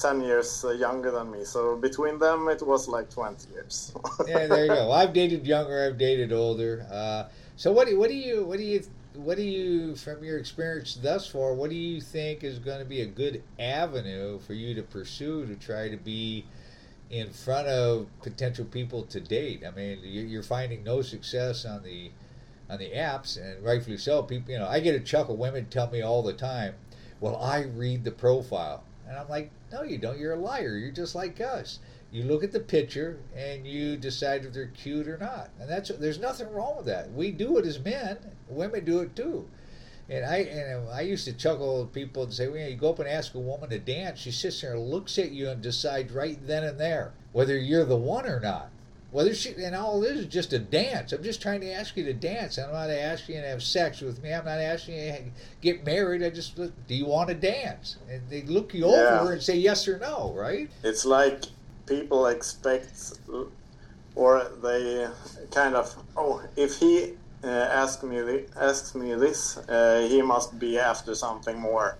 ten 0.00 0.20
years 0.20 0.64
younger 0.78 1.10
than 1.10 1.30
me. 1.30 1.44
So 1.44 1.76
between 1.76 2.18
them, 2.18 2.48
it 2.48 2.66
was 2.66 2.88
like 2.88 3.10
twenty 3.10 3.50
years. 3.52 3.92
Yeah, 4.28 4.46
there 4.46 4.64
you 4.64 4.68
go. 4.70 4.88
Well, 4.88 4.92
I've 4.92 5.12
dated 5.12 5.46
younger. 5.46 5.84
I've 5.86 5.98
dated 5.98 6.32
older. 6.32 6.86
So 7.56 7.72
what 7.72 7.88
what 7.96 8.08
do 8.08 8.14
you 8.16 8.44
what 8.44 8.58
do 8.58 8.64
you 8.64 8.82
what 9.14 9.36
do 9.38 9.42
you 9.42 9.96
from 9.96 10.22
your 10.22 10.38
experience 10.38 10.94
thus 10.94 11.26
far? 11.26 11.54
What 11.54 11.70
do 11.70 11.76
you 11.76 12.00
think 12.00 12.44
is 12.44 12.58
going 12.58 12.80
to 12.80 12.84
be 12.84 13.00
a 13.00 13.06
good 13.06 13.42
avenue 13.58 14.38
for 14.40 14.52
you 14.52 14.74
to 14.74 14.82
pursue 14.82 15.46
to 15.46 15.54
try 15.56 15.88
to 15.88 15.96
be 15.96 16.44
in 17.10 17.30
front 17.30 17.66
of 17.68 18.06
potential 18.22 18.64
people 18.66 19.04
to 19.04 19.20
date? 19.20 19.62
I 19.66 19.70
mean, 19.70 20.00
you- 20.02 20.22
you're 20.26 20.42
finding 20.42 20.84
no 20.84 21.00
success 21.02 21.64
on 21.64 21.82
the 21.82 22.10
on 22.68 22.78
the 22.78 22.90
apps, 22.90 23.36
and 23.36 23.64
rightfully 23.64 23.98
so. 23.98 24.22
People, 24.22 24.52
you 24.52 24.58
know, 24.58 24.66
I 24.66 24.80
get 24.80 24.94
a 24.94 25.00
chuckle. 25.00 25.36
Women 25.36 25.66
tell 25.66 25.90
me 25.90 26.02
all 26.02 26.22
the 26.22 26.32
time, 26.32 26.74
"Well, 27.20 27.36
I 27.36 27.62
read 27.62 28.04
the 28.04 28.10
profile," 28.10 28.84
and 29.08 29.16
I'm 29.16 29.28
like, 29.28 29.50
"No, 29.72 29.82
you 29.82 29.98
don't. 29.98 30.18
You're 30.18 30.34
a 30.34 30.40
liar. 30.40 30.76
You're 30.76 30.90
just 30.90 31.14
like 31.14 31.40
us." 31.40 31.78
You 32.12 32.22
look 32.22 32.44
at 32.44 32.52
the 32.52 32.60
picture 32.60 33.18
and 33.36 33.66
you 33.66 33.96
decide 33.96 34.44
if 34.44 34.52
they're 34.52 34.66
cute 34.68 35.08
or 35.08 35.18
not, 35.18 35.50
and 35.60 35.68
that's 35.68 35.90
there's 35.90 36.18
nothing 36.18 36.50
wrong 36.52 36.76
with 36.76 36.86
that. 36.86 37.12
We 37.12 37.30
do 37.30 37.58
it 37.58 37.66
as 37.66 37.78
men. 37.78 38.18
Women 38.48 38.84
do 38.84 39.00
it 39.00 39.16
too. 39.16 39.48
And 40.08 40.24
I 40.24 40.36
and 40.36 40.88
I 40.88 41.00
used 41.00 41.24
to 41.24 41.32
chuckle 41.32 41.82
at 41.82 41.92
people 41.92 42.22
and 42.22 42.32
say, 42.32 42.46
well, 42.46 42.68
you 42.68 42.76
go 42.76 42.90
up 42.90 43.00
and 43.00 43.08
ask 43.08 43.34
a 43.34 43.40
woman 43.40 43.70
to 43.70 43.78
dance, 43.80 44.20
she 44.20 44.30
sits 44.30 44.60
there 44.60 44.74
and 44.74 44.88
looks 44.88 45.18
at 45.18 45.32
you 45.32 45.48
and 45.48 45.60
decides 45.60 46.12
right 46.12 46.38
then 46.46 46.62
and 46.62 46.78
there 46.78 47.12
whether 47.32 47.58
you're 47.58 47.84
the 47.84 47.96
one 47.96 48.24
or 48.26 48.38
not. 48.40 48.70
Whether 49.12 49.34
she 49.34 49.54
and 49.54 49.74
all 49.74 50.00
this 50.00 50.18
is 50.18 50.26
just 50.26 50.52
a 50.52 50.58
dance. 50.58 51.12
I'm 51.12 51.22
just 51.22 51.40
trying 51.40 51.60
to 51.60 51.70
ask 51.72 51.96
you 51.96 52.04
to 52.04 52.12
dance. 52.12 52.58
I'm 52.58 52.72
not 52.72 52.90
asking 52.90 53.36
you 53.36 53.42
to 53.42 53.48
have 53.48 53.62
sex 53.62 54.00
with 54.00 54.22
me. 54.22 54.32
I'm 54.32 54.44
not 54.44 54.58
asking 54.58 54.96
you 54.96 55.12
to 55.12 55.22
get 55.60 55.84
married. 55.86 56.22
I 56.22 56.30
just 56.30 56.56
do 56.56 56.94
you 56.94 57.06
want 57.06 57.28
to 57.28 57.34
dance? 57.34 57.96
And 58.10 58.22
they 58.28 58.42
look 58.42 58.74
you 58.74 58.86
Yeah. 58.90 59.20
over 59.20 59.32
and 59.32 59.42
say 59.42 59.56
yes 59.56 59.86
or 59.88 59.98
no, 59.98 60.32
right? 60.34 60.68
it's 60.82 61.04
like 61.06 61.44
people 61.86 62.26
expect 62.26 63.12
or 64.16 64.50
they 64.62 65.06
kind 65.52 65.74
of 65.76 65.94
oh 66.16 66.42
if 66.56 66.78
he 66.78 67.12
uh, 67.44 67.48
asks 67.48 68.02
me 68.02 68.44
asks 68.56 68.94
me 68.94 69.14
this 69.14 69.56
uh, 69.68 70.06
he 70.10 70.20
must 70.20 70.58
be 70.58 70.78
after 70.78 71.14
something 71.14 71.56
more 71.58 71.96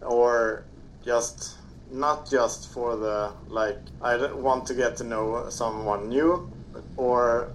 or 0.00 0.64
just 1.04 1.56
not 1.90 2.28
just 2.30 2.68
for 2.68 2.96
the 2.96 3.32
like 3.48 3.78
i 4.02 4.16
want 4.32 4.66
to 4.66 4.74
get 4.74 4.96
to 4.96 5.04
know 5.04 5.48
someone 5.48 6.08
new 6.08 6.48
or 6.96 7.50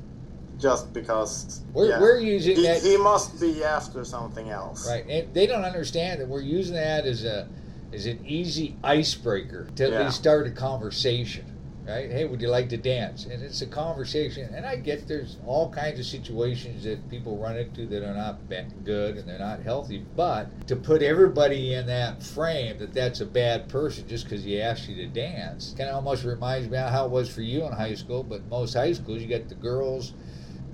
just 0.59 0.93
because 0.93 1.61
We're, 1.73 1.89
yeah, 1.89 1.99
we're 1.99 2.19
using 2.19 2.55
he, 2.55 2.63
that 2.63 2.81
he 2.81 2.97
must 2.97 3.39
be 3.39 3.63
after 3.63 4.03
something 4.03 4.49
else 4.49 4.87
Right, 4.87 5.05
and 5.07 5.33
they 5.33 5.45
don't 5.45 5.63
understand 5.63 6.21
that 6.21 6.27
we're 6.27 6.41
using 6.41 6.75
that 6.75 7.05
as 7.05 7.23
a 7.23 7.47
as 7.93 8.05
an 8.07 8.19
easy 8.25 8.75
icebreaker 8.83 9.67
to 9.75 9.85
at 9.85 9.91
Yeah. 9.91 10.05
least 10.05 10.17
start 10.17 10.47
a 10.47 10.51
conversation. 10.51 11.52
Right? 11.85 12.09
Hey, 12.09 12.23
would 12.23 12.41
you 12.41 12.47
like 12.47 12.69
to 12.69 12.77
dance? 12.77 13.25
And 13.25 13.43
it's 13.43 13.61
a 13.61 13.65
conversation. 13.65 14.53
And 14.53 14.65
I 14.65 14.77
get 14.77 15.05
there's 15.05 15.35
all 15.45 15.69
kinds 15.69 15.99
of 15.99 16.05
situations 16.05 16.85
that 16.85 17.09
people 17.09 17.37
run 17.37 17.57
into 17.57 17.85
that 17.87 18.03
are 18.03 18.13
not 18.13 18.39
good 18.85 19.17
and 19.17 19.27
they're 19.27 19.37
not 19.37 19.61
healthy. 19.61 20.05
But 20.15 20.67
to 20.67 20.77
put 20.77 21.01
everybody 21.01 21.73
in 21.73 21.85
that 21.87 22.23
frame 22.23 22.77
that 22.77 22.93
that's 22.93 23.19
a 23.19 23.25
bad 23.25 23.67
person 23.67 24.07
just 24.07 24.23
because 24.23 24.45
he 24.45 24.61
asked 24.61 24.87
you 24.87 24.95
to 24.95 25.07
dance, 25.07 25.75
kind 25.77 25.89
of 25.89 25.95
almost 25.95 26.23
reminds 26.23 26.69
me 26.69 26.77
of 26.77 26.89
how 26.89 27.05
it 27.05 27.11
was 27.11 27.29
for 27.29 27.41
you 27.41 27.65
in 27.65 27.73
high 27.73 27.95
school. 27.95 28.23
But 28.23 28.45
most 28.47 28.75
high 28.75 28.93
schools, 28.93 29.21
you 29.21 29.27
got 29.27 29.49
the 29.49 29.55
girls 29.55 30.13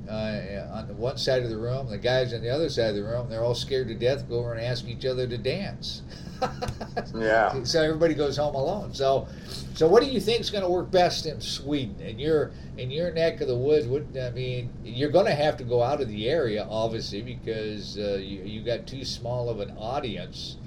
uh, 0.07 0.67
on 0.71 0.87
the 0.87 0.93
one 0.93 1.17
side 1.17 1.41
of 1.41 1.49
the 1.49 1.57
room, 1.57 1.89
the 1.89 1.97
guys 1.97 2.33
on 2.33 2.41
the 2.41 2.49
other 2.49 2.69
side 2.69 2.89
of 2.89 2.95
the 2.95 3.03
room, 3.03 3.29
they're 3.29 3.43
all 3.43 3.55
scared 3.55 3.87
to 3.87 3.95
death. 3.95 4.29
Go 4.29 4.39
over 4.39 4.53
and 4.53 4.61
ask 4.61 4.85
each 4.85 5.05
other 5.05 5.27
to 5.27 5.37
dance. 5.39 6.03
yeah 7.15 7.63
So 7.63 7.81
everybody 7.81 8.13
goes 8.13 8.37
home 8.37 8.55
alone. 8.55 8.93
So, 8.93 9.27
so 9.73 9.87
what 9.87 10.03
do 10.03 10.09
you 10.09 10.19
think 10.19 10.41
is 10.41 10.49
going 10.49 10.63
to 10.63 10.69
work 10.69 10.91
best 10.91 11.25
in 11.25 11.41
Sweden? 11.41 11.99
In 12.01 12.19
your 12.19 12.51
in 12.77 12.91
your 12.91 13.11
neck 13.11 13.41
of 13.41 13.47
the 13.47 13.55
woods, 13.55 13.87
what 13.87 14.03
I 14.19 14.29
mean, 14.31 14.69
you're 14.83 15.11
going 15.11 15.25
to 15.25 15.35
have 15.35 15.57
to 15.57 15.63
go 15.63 15.83
out 15.83 16.01
of 16.01 16.07
the 16.07 16.29
area, 16.29 16.65
obviously, 16.69 17.21
because 17.21 17.97
uh, 17.97 18.19
you 18.21 18.41
you 18.43 18.61
got 18.63 18.87
too 18.87 19.03
small 19.03 19.49
of 19.49 19.59
an 19.59 19.71
audience. 19.77 20.57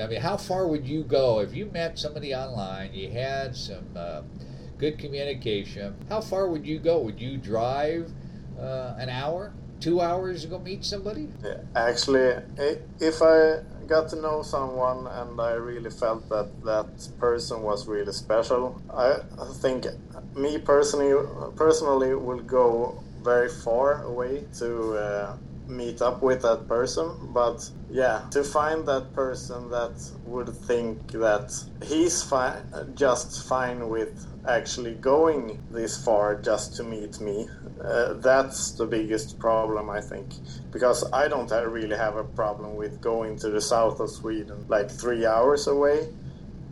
I 0.00 0.06
mean, 0.06 0.20
how 0.20 0.36
far 0.36 0.68
would 0.68 0.86
you 0.86 1.02
go 1.02 1.40
if 1.40 1.54
you 1.54 1.66
met 1.66 1.98
somebody 1.98 2.34
online? 2.34 2.92
You 2.92 3.10
had 3.10 3.56
some 3.56 3.86
uh, 3.96 4.22
good 4.78 4.98
communication. 4.98 5.96
How 6.08 6.20
far 6.20 6.48
would 6.48 6.66
you 6.66 6.78
go? 6.78 7.00
Would 7.00 7.20
you 7.20 7.36
drive 7.36 8.12
uh, 8.58 8.94
an 8.98 9.08
hour, 9.08 9.52
two 9.80 10.00
hours 10.00 10.42
to 10.42 10.48
go 10.48 10.58
meet 10.58 10.84
somebody? 10.84 11.28
Yeah, 11.42 11.58
Actually, 11.74 12.42
if 13.00 13.22
I 13.22 13.60
got 13.88 14.08
to 14.10 14.16
know 14.16 14.42
someone 14.42 15.06
and 15.06 15.40
I 15.40 15.52
really 15.52 15.90
felt 15.90 16.28
that 16.28 16.48
that 16.64 17.08
person 17.18 17.62
was 17.62 17.88
really 17.88 18.12
special, 18.12 18.80
I 18.94 19.20
think 19.60 19.86
me 20.36 20.58
personally 20.58 21.14
personally 21.56 22.14
will 22.14 22.40
go 22.40 23.02
very 23.22 23.48
far 23.48 24.02
away 24.04 24.44
to 24.58 24.94
uh, 24.96 25.36
meet 25.68 26.02
up 26.02 26.22
with 26.22 26.42
that 26.42 26.66
person. 26.66 27.30
But 27.32 27.70
yeah, 27.90 28.24
to 28.30 28.42
find 28.42 28.86
that 28.86 29.12
person 29.12 29.70
that 29.70 30.00
would 30.24 30.48
think 30.48 31.12
that 31.12 31.52
he's 31.84 32.22
fine, 32.22 32.62
just 32.94 33.48
fine 33.48 33.88
with 33.88 34.26
actually 34.46 34.94
going 34.94 35.62
this 35.70 36.02
far 36.02 36.40
just 36.40 36.76
to 36.76 36.82
meet 36.82 37.20
me. 37.20 37.48
Uh, 37.82 38.14
that's 38.14 38.72
the 38.72 38.86
biggest 38.86 39.38
problem, 39.38 39.88
I 39.90 40.00
think, 40.00 40.26
because 40.72 41.04
I 41.12 41.28
don't 41.28 41.50
really 41.50 41.96
have 41.96 42.16
a 42.16 42.24
problem 42.24 42.74
with 42.76 43.00
going 43.00 43.36
to 43.38 43.50
the 43.50 43.60
south 43.60 44.00
of 44.00 44.10
Sweden, 44.10 44.64
like 44.68 44.90
three 44.90 45.26
hours 45.26 45.66
away, 45.68 46.08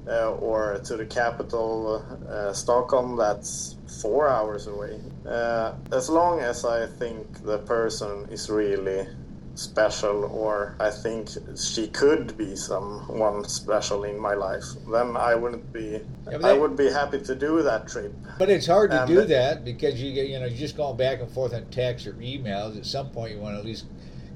uh, 0.09 0.31
or 0.33 0.79
to 0.85 0.97
the 0.97 1.07
capital, 1.07 2.05
uh, 2.29 2.53
Stockholm, 2.53 3.17
that's 3.17 3.77
four 4.03 4.29
hours 4.29 4.67
away. 4.67 5.01
Uh, 5.27 5.73
as 5.93 6.09
long 6.09 6.41
as 6.41 6.65
I 6.65 6.87
think 6.87 7.43
the 7.45 7.59
person 7.59 8.29
is 8.31 8.49
really 8.49 9.07
special 9.55 10.25
or 10.25 10.77
I 10.79 10.91
think 10.91 11.31
she 11.57 11.89
could 11.89 12.37
be 12.37 12.55
someone 12.57 13.43
special 13.49 14.05
in 14.05 14.21
my 14.21 14.35
life, 14.35 14.65
then 14.93 15.17
I 15.17 15.35
wouldn't 15.35 15.73
be 15.73 16.01
Yeah, 16.31 16.39
but 16.39 16.45
I 16.45 16.53
would 16.53 16.77
be 16.77 16.91
happy 16.91 17.21
to 17.23 17.35
do 17.35 17.63
that 17.63 17.89
trip. 17.89 18.13
But 18.39 18.51
it's 18.51 18.67
hard 18.67 18.91
to 18.91 19.03
Um, 19.03 19.09
do 19.09 19.17
but- 19.17 19.29
that 19.29 19.65
because 19.65 20.01
you 20.01 20.13
get 20.13 20.29
you 20.29 20.39
know 20.39 20.45
you're 20.47 20.59
just 20.59 20.77
going 20.77 20.97
back 20.99 21.21
and 21.21 21.31
forth 21.31 21.55
on 21.55 21.65
text 21.71 22.07
or 22.07 22.13
emails. 22.15 22.77
At 22.77 22.85
some 22.85 23.09
point, 23.11 23.33
you 23.35 23.41
want 23.41 23.55
to 23.55 23.61
at 23.61 23.65
least 23.65 23.87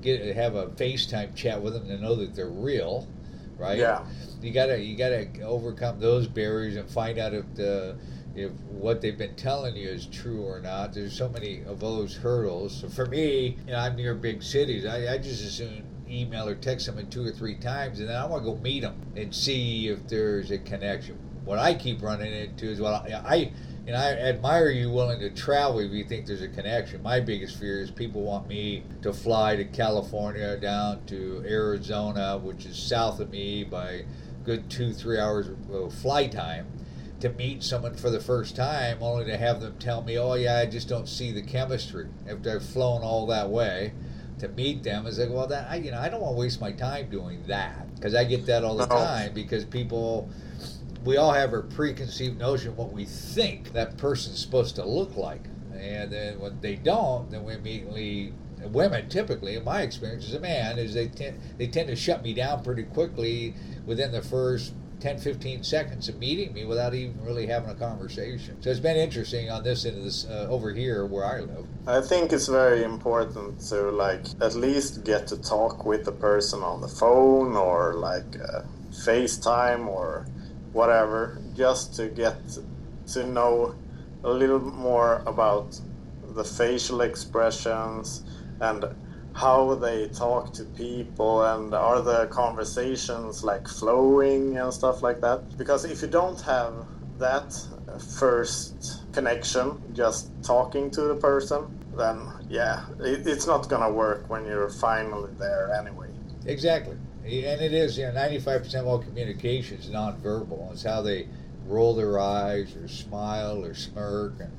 get 0.01 0.35
have 0.35 0.55
a 0.55 0.69
FaceTime 0.69 1.35
chat 1.35 1.61
with 1.61 1.75
them 1.75 1.87
to 1.89 1.99
know 1.99 2.15
that 2.15 2.35
they're 2.35 2.49
real, 2.49 3.07
right? 3.59 3.77
Yeah. 3.79 4.01
You 4.43 4.53
gotta 4.53 4.79
you 4.79 4.97
gotta 4.97 5.29
overcome 5.43 6.01
those 6.01 6.27
barriers 6.27 6.77
and 6.77 6.89
find 6.89 7.19
out 7.19 7.35
if 7.35 7.55
the 7.55 7.97
if 8.35 8.53
what 8.69 9.01
they've 9.01 9.19
been 9.19 9.35
telling 9.35 9.77
you 9.77 9.89
is 9.89 10.07
true 10.07 10.43
or 10.43 10.61
not. 10.61 10.95
There's 10.95 11.17
so 11.17 11.29
many 11.29 11.63
of 11.65 11.81
those 11.81 12.17
hurdles. 12.17 12.81
So 12.81 12.89
for 12.89 13.07
me, 13.07 13.59
you 13.67 13.73
know, 13.73 13.79
I'm 13.79 13.97
near 13.97 14.15
big 14.15 14.43
cities. 14.43 14.87
I, 14.87 15.15
I 15.15 15.19
just 15.19 15.45
assume 15.45 15.83
email 16.09 16.49
or 16.49 16.55
text 16.55 16.87
someone 16.87 17.09
two 17.09 17.25
or 17.25 17.33
three 17.33 17.57
times, 17.57 18.01
and 18.01 18.09
then 18.09 18.17
I 18.17 18.27
want 18.27 18.45
to 18.45 18.51
go 18.51 18.57
meet 18.59 18.81
them 18.81 19.01
and 19.17 19.35
see 19.35 19.89
if 19.89 20.07
there's 20.09 20.51
a 20.51 20.59
connection. 20.59 21.19
What 21.45 21.59
I 21.59 21.75
keep 21.75 22.03
running 22.03 22.33
into 22.33 22.67
is, 22.67 22.81
well, 22.81 22.95
I 22.95 23.53
and 23.87 23.97
I 23.97 24.13
admire 24.13 24.69
you 24.69 24.91
willing 24.91 25.21
to 25.21 25.31
travel 25.31 25.81
if 25.81 25.91
you 25.91 26.05
think 26.05 26.27
there's 26.27 26.43
a 26.43 26.49
connection. 26.49 27.03
My 27.03 27.19
biggest 27.19 27.59
fear 27.59 27.81
is 27.81 27.91
people 27.91 28.23
want 28.23 28.47
me 28.47 28.85
to 29.03 29.13
fly 29.13 29.57
to 29.57 29.65
California, 29.65 30.57
down 30.59 31.05
to 31.07 31.43
Arizona, 31.47 32.39
which 32.39 32.67
is 32.67 32.77
south 32.77 33.21
of 33.21 33.31
me 33.31 33.65
by 33.65 34.05
good 34.45 34.71
two, 34.71 34.93
three 34.93 35.19
hours 35.19 35.49
of 35.73 35.95
fly 35.95 36.27
time, 36.27 36.67
to 37.21 37.29
meet 37.31 37.63
someone 37.63 37.95
for 37.95 38.11
the 38.11 38.21
first 38.21 38.57
time, 38.57 38.99
only 39.03 39.25
to 39.27 39.37
have 39.37 39.61
them 39.61 39.77
tell 39.79 40.03
me, 40.03 40.19
oh, 40.19 40.35
yeah, 40.35 40.59
I 40.59 40.67
just 40.67 40.89
don't 40.89 41.09
see 41.09 41.33
the 41.33 41.43
chemistry 41.43 42.09
after 42.29 42.51
I've 42.51 42.65
flown 42.65 43.03
all 43.03 43.27
that 43.27 43.51
way 43.51 43.93
to 44.41 44.49
meet 44.49 44.83
them 44.83 45.07
is 45.07 45.19
like, 45.19 45.29
well, 45.31 45.47
that 45.47 45.71
I, 45.71 45.77
you 45.77 45.91
know, 45.91 45.99
I 45.99 46.09
don't 46.09 46.21
want 46.21 46.35
to 46.35 46.41
waste 46.41 46.61
my 46.61 46.73
time 46.73 47.11
doing 47.11 47.45
that 47.47 47.95
because 47.95 48.15
I 48.15 48.25
get 48.25 48.47
that 48.47 48.65
all 48.65 48.77
the 48.77 48.87
time 48.87 49.33
because 49.35 49.65
people, 49.65 50.29
we 51.05 51.19
all 51.19 51.33
have 51.33 51.53
a 51.53 51.61
preconceived 51.61 52.39
notion 52.39 52.71
of 52.71 52.79
what 52.79 52.93
we 52.93 53.05
think 53.05 53.73
that 53.75 53.99
person's 53.99 54.39
supposed 54.39 54.77
to 54.77 54.85
look 54.85 55.17
like, 55.17 55.45
and 55.75 56.11
then 56.11 56.41
when 56.41 56.59
they 56.61 56.77
don't, 56.77 57.31
then 57.31 57.45
we 57.45 57.55
immediately. 57.55 58.33
Women 58.69 59.09
typically, 59.09 59.57
in 59.57 59.65
my 59.65 59.83
experience 59.83 60.27
as 60.27 60.35
a 60.35 60.41
man, 60.41 60.79
is 60.79 60.95
they 60.95 61.09
tend 61.09 61.41
they 61.59 61.67
tend 61.67 61.89
to 61.89 61.97
shut 61.97 62.23
me 62.23 62.35
down 62.35 62.63
pretty 62.63 62.85
quickly 62.85 63.55
within 63.87 64.13
the 64.13 64.23
first 64.23 64.75
10, 65.01 65.19
15 65.19 65.65
seconds 65.65 66.09
of 66.09 66.19
meeting 66.19 66.53
me 66.53 66.65
without 66.65 66.95
even 66.95 67.19
really 67.25 67.47
having 67.47 67.71
a 67.71 67.75
conversation. 67.75 68.61
So 68.63 68.71
it's 68.71 68.81
been 68.81 68.97
interesting 68.97 69.51
on 69.51 69.65
this 69.65 69.85
end 69.87 69.97
of 69.97 70.05
this 70.05 70.27
uh, 70.27 70.47
over 70.51 70.73
here 70.73 71.07
where 71.07 71.25
I 71.25 71.41
live. 71.41 71.67
I 71.87 72.01
think 72.01 72.33
it's 72.33 72.49
very 72.49 72.85
important 72.85 73.61
to 73.69 73.91
like 73.91 74.27
at 74.41 74.55
least 74.55 75.05
get 75.05 75.27
to 75.29 75.41
talk 75.41 75.85
with 75.85 76.05
the 76.05 76.13
person 76.13 76.63
on 76.63 76.81
the 76.81 76.89
phone 76.89 77.57
or 77.57 77.95
like 77.95 78.37
uh, 78.41 78.63
FaceTime 78.91 79.87
or 79.87 80.27
whatever, 80.73 81.41
just 81.57 81.95
to 81.97 82.09
get 82.09 82.37
to 83.09 83.27
know 83.27 83.75
a 84.23 84.31
little 84.31 84.61
more 84.61 85.23
about 85.27 85.81
the 86.35 86.45
facial 86.45 87.01
expressions 87.01 88.23
and 88.61 88.85
how 89.33 89.75
they 89.77 90.09
talk 90.09 90.53
to 90.53 90.65
people 90.65 91.43
and 91.43 91.73
are 91.73 92.03
the 92.03 92.27
conversations 92.27 93.45
like 93.45 93.67
flowing 93.69 94.57
and 94.59 94.73
stuff 94.73 95.03
like 95.03 95.21
that? 95.21 95.57
Because 95.57 95.85
if 95.85 96.03
you 96.03 96.09
don't 96.09 96.41
have 96.43 96.87
that 97.19 97.55
first 98.19 99.03
connection 99.13 99.81
just 99.93 100.31
talking 100.43 100.91
to 100.91 101.03
the 101.03 101.15
person 101.17 101.67
then 101.97 102.27
yeah 102.49 102.85
it, 103.01 103.27
it's 103.27 103.47
not 103.47 103.69
gonna 103.69 103.93
work 103.93 104.29
when 104.29 104.45
you're 104.47 104.71
finally 104.71 105.31
there 105.39 105.73
anyway. 105.73 106.09
Exactly. 106.47 106.97
And 107.25 107.61
it 107.61 107.75
is 107.75 107.99
you 107.99 108.07
know 108.07 108.13
95% 108.13 108.75
of 108.75 108.87
all 108.87 108.99
communication 108.99 109.79
is 109.79 109.89
nonverbal. 109.89 110.73
It's 110.73 110.85
how 110.85 111.03
they 111.03 111.29
roll 111.67 111.95
their 111.95 112.19
eyes 112.19 112.75
or 112.75 112.89
smile 112.89 113.65
or 113.65 113.75
smirk 113.75 114.35
and, 114.41 114.53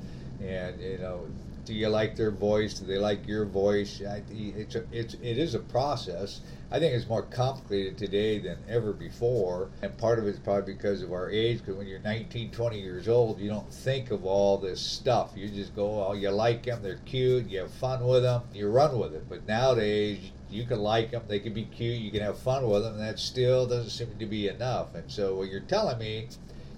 and 0.48 0.80
you 0.80 0.98
know 0.98 1.26
do 1.64 1.74
you 1.74 1.88
like 1.88 2.16
their 2.16 2.30
voice? 2.30 2.74
Do 2.74 2.86
they 2.86 2.98
like 2.98 3.26
your 3.26 3.44
voice? 3.44 4.00
It's 4.00 4.74
a, 4.74 4.84
it's 4.90 5.14
it 5.14 5.38
is 5.38 5.54
a 5.54 5.60
process. 5.60 6.40
I 6.70 6.78
think 6.78 6.94
it's 6.94 7.08
more 7.08 7.22
complicated 7.22 7.98
today 7.98 8.38
than 8.38 8.58
ever 8.68 8.92
before, 8.92 9.70
and 9.82 9.96
part 9.98 10.18
of 10.18 10.26
it's 10.26 10.38
probably 10.38 10.74
because 10.74 11.02
of 11.02 11.12
our 11.12 11.30
age. 11.30 11.58
Because 11.58 11.76
when 11.76 11.86
you're 11.86 12.00
19, 12.00 12.50
20 12.50 12.80
years 12.80 13.08
old, 13.08 13.38
you 13.38 13.48
don't 13.48 13.72
think 13.72 14.10
of 14.10 14.24
all 14.24 14.58
this 14.58 14.80
stuff. 14.80 15.32
You 15.36 15.48
just 15.48 15.76
go, 15.76 16.06
oh, 16.06 16.14
you 16.14 16.30
like 16.30 16.64
them, 16.64 16.82
they're 16.82 17.00
cute, 17.04 17.48
you 17.48 17.60
have 17.60 17.70
fun 17.74 18.04
with 18.04 18.22
them, 18.22 18.42
you 18.54 18.68
run 18.68 18.98
with 18.98 19.14
it. 19.14 19.28
But 19.28 19.46
nowadays, 19.46 20.32
you 20.50 20.64
can 20.64 20.80
like 20.80 21.10
them, 21.10 21.22
they 21.28 21.40
can 21.40 21.52
be 21.52 21.64
cute, 21.64 22.00
you 22.00 22.10
can 22.10 22.22
have 22.22 22.38
fun 22.38 22.68
with 22.68 22.82
them, 22.82 22.94
and 22.94 23.02
that 23.02 23.18
still 23.18 23.66
doesn't 23.66 23.90
seem 23.90 24.18
to 24.18 24.26
be 24.26 24.48
enough. 24.48 24.94
And 24.94 25.10
so, 25.10 25.36
what 25.36 25.48
you're 25.48 25.60
telling 25.60 25.98
me 25.98 26.28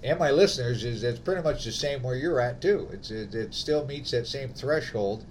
and 0.04 0.18
my 0.18 0.30
listeners 0.30 0.84
is 0.84 1.02
it's 1.02 1.18
pretty 1.18 1.42
much 1.42 1.64
the 1.64 1.72
same 1.72 2.02
where 2.02 2.14
you're 2.14 2.38
at 2.38 2.60
too. 2.60 2.88
It's 2.92 3.10
it, 3.10 3.34
it 3.34 3.54
still 3.54 3.86
meets 3.86 4.10
that 4.10 4.26
same 4.26 4.50
threshold 4.50 5.24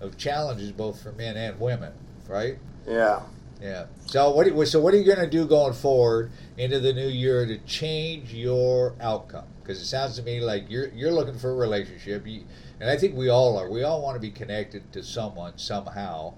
of 0.00 0.18
challenges 0.18 0.72
both 0.72 1.00
for 1.00 1.12
men 1.12 1.36
and 1.36 1.58
women, 1.60 1.92
right? 2.28 2.58
Yeah. 2.86 3.22
Yeah. 3.62 3.86
So 4.06 4.30
what? 4.32 4.44
Do, 4.44 4.66
so 4.66 4.80
what 4.80 4.92
are 4.92 4.98
you 4.98 5.04
going 5.04 5.18
to 5.18 5.30
do 5.30 5.46
going 5.46 5.72
forward 5.72 6.32
into 6.58 6.80
the 6.80 6.92
new 6.92 7.08
year 7.08 7.46
to 7.46 7.56
change 7.58 8.34
your 8.34 8.94
outcome? 9.00 9.46
Because 9.62 9.80
it 9.80 9.86
sounds 9.86 10.16
to 10.16 10.22
me 10.22 10.40
like 10.40 10.68
you're 10.68 10.88
you're 10.88 11.12
looking 11.12 11.38
for 11.38 11.52
a 11.52 11.54
relationship, 11.54 12.26
you, 12.26 12.44
and 12.80 12.90
I 12.90 12.96
think 12.96 13.14
we 13.14 13.28
all 13.28 13.56
are. 13.56 13.70
We 13.70 13.84
all 13.84 14.02
want 14.02 14.16
to 14.16 14.20
be 14.20 14.30
connected 14.30 14.92
to 14.92 15.02
someone 15.02 15.56
somehow. 15.56 16.34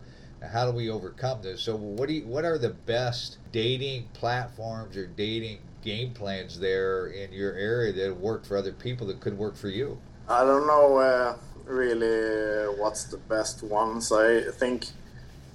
How 0.53 0.71
do 0.71 0.77
we 0.77 0.89
overcome 0.89 1.43
this? 1.43 1.63
So 1.63 1.75
what 1.75 2.07
do 2.07 2.15
you, 2.15 2.27
what 2.27 2.45
are 2.45 2.59
the 2.59 2.71
best 2.71 3.39
dating 3.51 4.09
platforms 4.13 4.97
or 4.97 5.09
dating 5.09 5.59
game 5.83 6.13
plans 6.13 6.59
there 6.59 7.07
in 7.09 7.33
your 7.33 7.55
area 7.55 7.93
that 7.93 8.17
worked 8.19 8.47
for 8.47 8.57
other 8.57 8.73
people 8.73 9.07
that 9.07 9.21
could 9.21 9.37
work 9.39 9.57
for 9.57 9.69
you? 9.69 9.99
I 10.29 10.45
don't 10.45 10.67
know 10.67 10.99
uh, 10.99 11.37
really 11.65 12.67
what's 12.79 13.05
the 13.05 13.17
best 13.17 13.63
ones. 13.63 14.13
I 14.13 14.43
think 14.53 14.87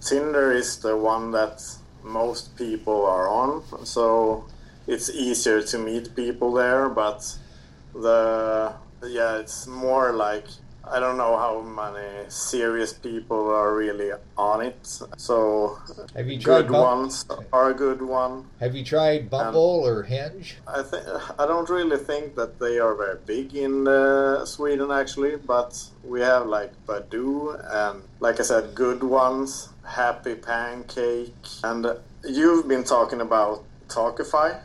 Tinder 0.02 0.52
is 0.52 0.80
the 0.80 0.98
one 0.98 1.32
that 1.32 1.64
most 2.04 2.56
people 2.58 3.06
are 3.06 3.30
on, 3.30 3.64
so 3.86 4.46
it's 4.88 5.10
easier 5.10 5.62
to 5.62 5.78
meet 5.78 6.16
people 6.16 6.54
there. 6.54 6.90
But 6.90 7.38
the 7.94 8.74
yeah, 9.06 9.38
it's 9.38 9.68
more 9.68 10.12
like 10.14 10.48
I 10.86 11.00
don't 11.00 11.18
know 11.18 11.38
how 11.38 11.62
many 11.62 12.30
serious 12.30 12.94
people 12.94 13.50
are 13.50 13.74
really 13.74 14.12
on 14.38 14.62
it. 14.62 14.86
So 15.18 15.80
have 16.16 16.28
you 16.28 16.40
tried 16.40 16.68
good 16.68 16.72
ones 16.72 17.26
are 17.54 17.70
a 17.72 17.74
good 17.74 18.02
one. 18.02 18.46
Have 18.60 18.76
you 18.76 18.84
tried 18.84 19.30
Bumble 19.30 19.88
and 19.88 19.98
or 19.98 20.04
Hinge? 20.04 20.58
I 20.68 20.82
think 20.84 21.06
I 21.40 21.46
don't 21.46 21.70
really 21.70 21.98
think 21.98 22.36
that 22.36 22.60
they 22.60 22.80
are 22.80 22.96
very 22.96 23.18
big 23.26 23.56
in 23.56 23.88
uh, 23.88 24.46
Sweden 24.46 24.92
actually, 24.92 25.38
but 25.38 25.72
we 26.04 26.20
have 26.22 26.48
like 26.48 26.74
Badoo 26.86 27.60
and 27.72 28.04
like 28.20 28.40
I 28.40 28.44
said, 28.44 28.76
good 28.76 29.04
ones, 29.04 29.70
Happy 29.86 30.36
Pancake, 30.36 31.34
and 31.64 31.86
you've 32.26 32.68
been 32.68 32.84
talking 32.84 33.22
about 33.22 33.64
Talkify. 33.88 34.60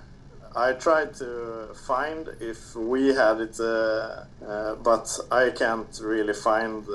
I 0.55 0.73
tried 0.73 1.15
to 1.17 1.69
find 1.87 2.29
if 2.41 2.75
we 2.75 3.09
had 3.09 3.41
it, 3.41 3.59
uh, 3.61 4.25
uh, 4.47 4.75
but 4.77 5.19
I 5.31 5.51
can't 5.51 6.01
really 6.03 6.35
find, 6.35 6.87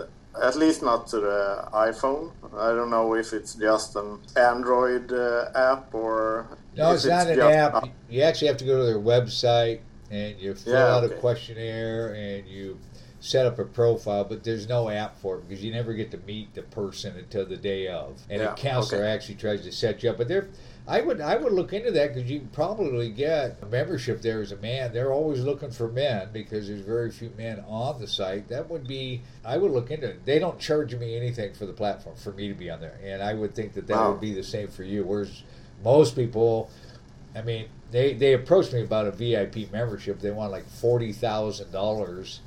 at 0.42 0.56
least 0.56 0.82
not 0.82 1.08
to 1.08 1.20
the 1.20 1.68
iPhone. 1.74 2.32
I 2.56 2.70
don't 2.70 2.90
know 2.90 3.16
if 3.16 3.34
it's 3.34 3.56
just 3.56 3.96
an 3.96 4.20
Android 4.36 5.12
uh, 5.12 5.50
app 5.56 5.94
or. 5.94 6.48
No, 6.76 6.94
it's 6.94 7.06
not 7.06 7.28
an 7.28 7.40
app. 7.40 7.90
You 8.10 8.24
actually 8.24 8.48
have 8.48 8.58
to 8.58 8.66
go 8.66 8.78
to 8.78 8.86
their 8.86 9.00
website 9.00 9.80
and 10.12 10.40
you 10.40 10.54
fill 10.54 10.74
yeah, 10.74 10.96
out 10.96 11.04
okay. 11.04 11.16
a 11.16 11.20
questionnaire 11.20 12.14
and 12.14 12.48
you 12.48 12.78
set 13.24 13.46
up 13.46 13.58
a 13.58 13.64
profile, 13.64 14.26
but 14.26 14.44
there's 14.44 14.68
no 14.68 14.90
app 14.90 15.18
for 15.18 15.38
it 15.38 15.48
because 15.48 15.64
you 15.64 15.72
never 15.72 15.94
get 15.94 16.12
to 16.12 16.18
meet 16.28 16.54
the 16.54 16.62
person 16.62 17.16
until 17.16 17.46
the 17.46 17.56
day 17.56 17.88
of. 17.88 18.22
And 18.30 18.42
yeah, 18.42 18.52
a 18.52 18.56
counselor 18.58 19.04
okay. 19.04 19.12
actually 19.12 19.36
tries 19.36 19.62
to 19.62 19.72
set 19.72 20.04
you 20.04 20.10
up. 20.10 20.18
But 20.18 20.28
they're 20.28 20.50
I 20.86 21.00
would 21.00 21.22
I 21.22 21.38
would 21.38 21.54
look 21.54 21.72
into 21.72 21.90
that 21.92 22.14
because 22.14 22.30
you 22.30 22.40
can 22.40 22.50
probably 22.50 23.10
get 23.10 23.60
a 23.62 23.66
membership 23.66 24.22
there 24.22 24.42
as 24.42 24.52
a 24.52 24.58
man. 24.58 24.92
They're 24.92 25.14
always 25.14 25.40
looking 25.40 25.72
for 25.72 25.88
men 25.88 26.32
because 26.34 26.68
there's 26.68 26.82
very 26.82 27.12
few 27.12 27.32
men 27.38 27.64
on 27.66 28.02
the 28.02 28.08
site. 28.08 28.50
That 28.50 28.70
would 28.70 28.86
be 28.86 29.22
I 29.46 29.56
would 29.56 29.72
look 29.72 29.90
into 29.90 30.10
it. 30.10 30.26
They 30.26 30.38
don't 30.38 30.60
charge 30.60 30.94
me 30.94 31.16
anything 31.16 31.54
for 31.54 31.66
the 31.66 31.72
platform 31.72 32.18
for 32.18 32.34
me 32.34 32.50
to 32.50 32.54
be 32.54 32.70
on 32.70 32.82
there, 32.82 33.00
and 33.02 33.24
I 33.24 33.34
would 33.36 33.56
think 33.56 33.72
that 33.76 33.88
that 33.88 33.96
wow. 33.96 34.12
would 34.12 34.20
be 34.20 34.34
the 34.34 34.44
same 34.44 34.68
for 34.68 34.84
you. 34.84 35.06
Whereas 35.06 35.44
most 35.82 36.18
people, 36.18 36.70
I 37.34 37.42
mean, 37.42 37.68
they 37.90 38.14
they 38.16 38.34
approached 38.34 38.74
me 38.74 38.82
about 38.82 39.08
a 39.08 39.12
VIP 39.12 39.72
membership. 39.72 40.20
They 40.20 40.32
want 40.32 40.52
like 40.52 40.68
forty 40.68 41.14
thousand 41.14 41.72
dollars 41.72 42.42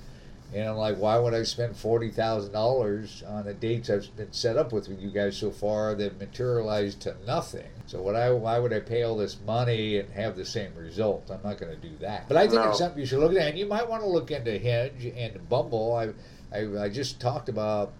and 0.54 0.68
I'm 0.68 0.76
like, 0.76 0.96
why 0.96 1.18
would 1.18 1.34
I 1.34 1.42
spend 1.42 1.76
forty 1.76 2.10
thousand 2.10 2.52
dollars 2.52 3.22
on 3.26 3.46
the 3.46 3.54
dates 3.54 3.90
I've 3.90 4.14
been 4.16 4.32
set 4.32 4.56
up 4.56 4.72
with 4.72 4.88
you 4.88 5.10
guys 5.10 5.36
so 5.36 5.50
far 5.50 5.94
that 5.96 6.18
materialized 6.18 7.00
to 7.02 7.16
nothing? 7.26 7.68
So 7.86 8.00
what 8.00 8.14
I 8.14 8.30
why 8.30 8.58
would 8.58 8.72
I 8.72 8.80
pay 8.80 9.02
all 9.02 9.16
this 9.16 9.38
money 9.44 9.98
and 9.98 10.08
have 10.10 10.36
the 10.36 10.44
same 10.44 10.74
result? 10.76 11.30
I'm 11.30 11.40
not 11.42 11.58
going 11.58 11.74
to 11.74 11.88
do 11.88 11.96
that. 12.00 12.28
But 12.28 12.36
I 12.36 12.48
think 12.48 12.62
no. 12.62 12.70
it's 12.70 12.78
something 12.78 13.00
you 13.00 13.06
should 13.06 13.18
look 13.18 13.32
at, 13.32 13.48
and 13.48 13.58
you 13.58 13.66
might 13.66 13.88
want 13.88 14.02
to 14.02 14.08
look 14.08 14.30
into 14.30 14.56
Hinge 14.56 15.04
and 15.16 15.48
Bumble. 15.48 15.94
I 15.94 16.56
I, 16.56 16.84
I 16.84 16.88
just 16.88 17.20
talked 17.20 17.48
about 17.48 17.92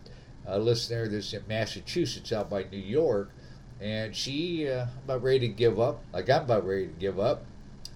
a 0.46 0.58
listener 0.58 1.08
that's 1.08 1.32
in 1.32 1.42
Massachusetts, 1.48 2.32
out 2.32 2.48
by 2.48 2.64
New 2.70 2.78
York, 2.78 3.30
and 3.80 4.14
she 4.14 4.68
uh, 4.68 4.86
about 5.04 5.22
ready 5.22 5.40
to 5.40 5.48
give 5.48 5.80
up. 5.80 6.02
Like 6.12 6.30
I'm 6.30 6.42
about 6.42 6.64
ready 6.64 6.86
to 6.86 6.92
give 6.92 7.18
up 7.18 7.44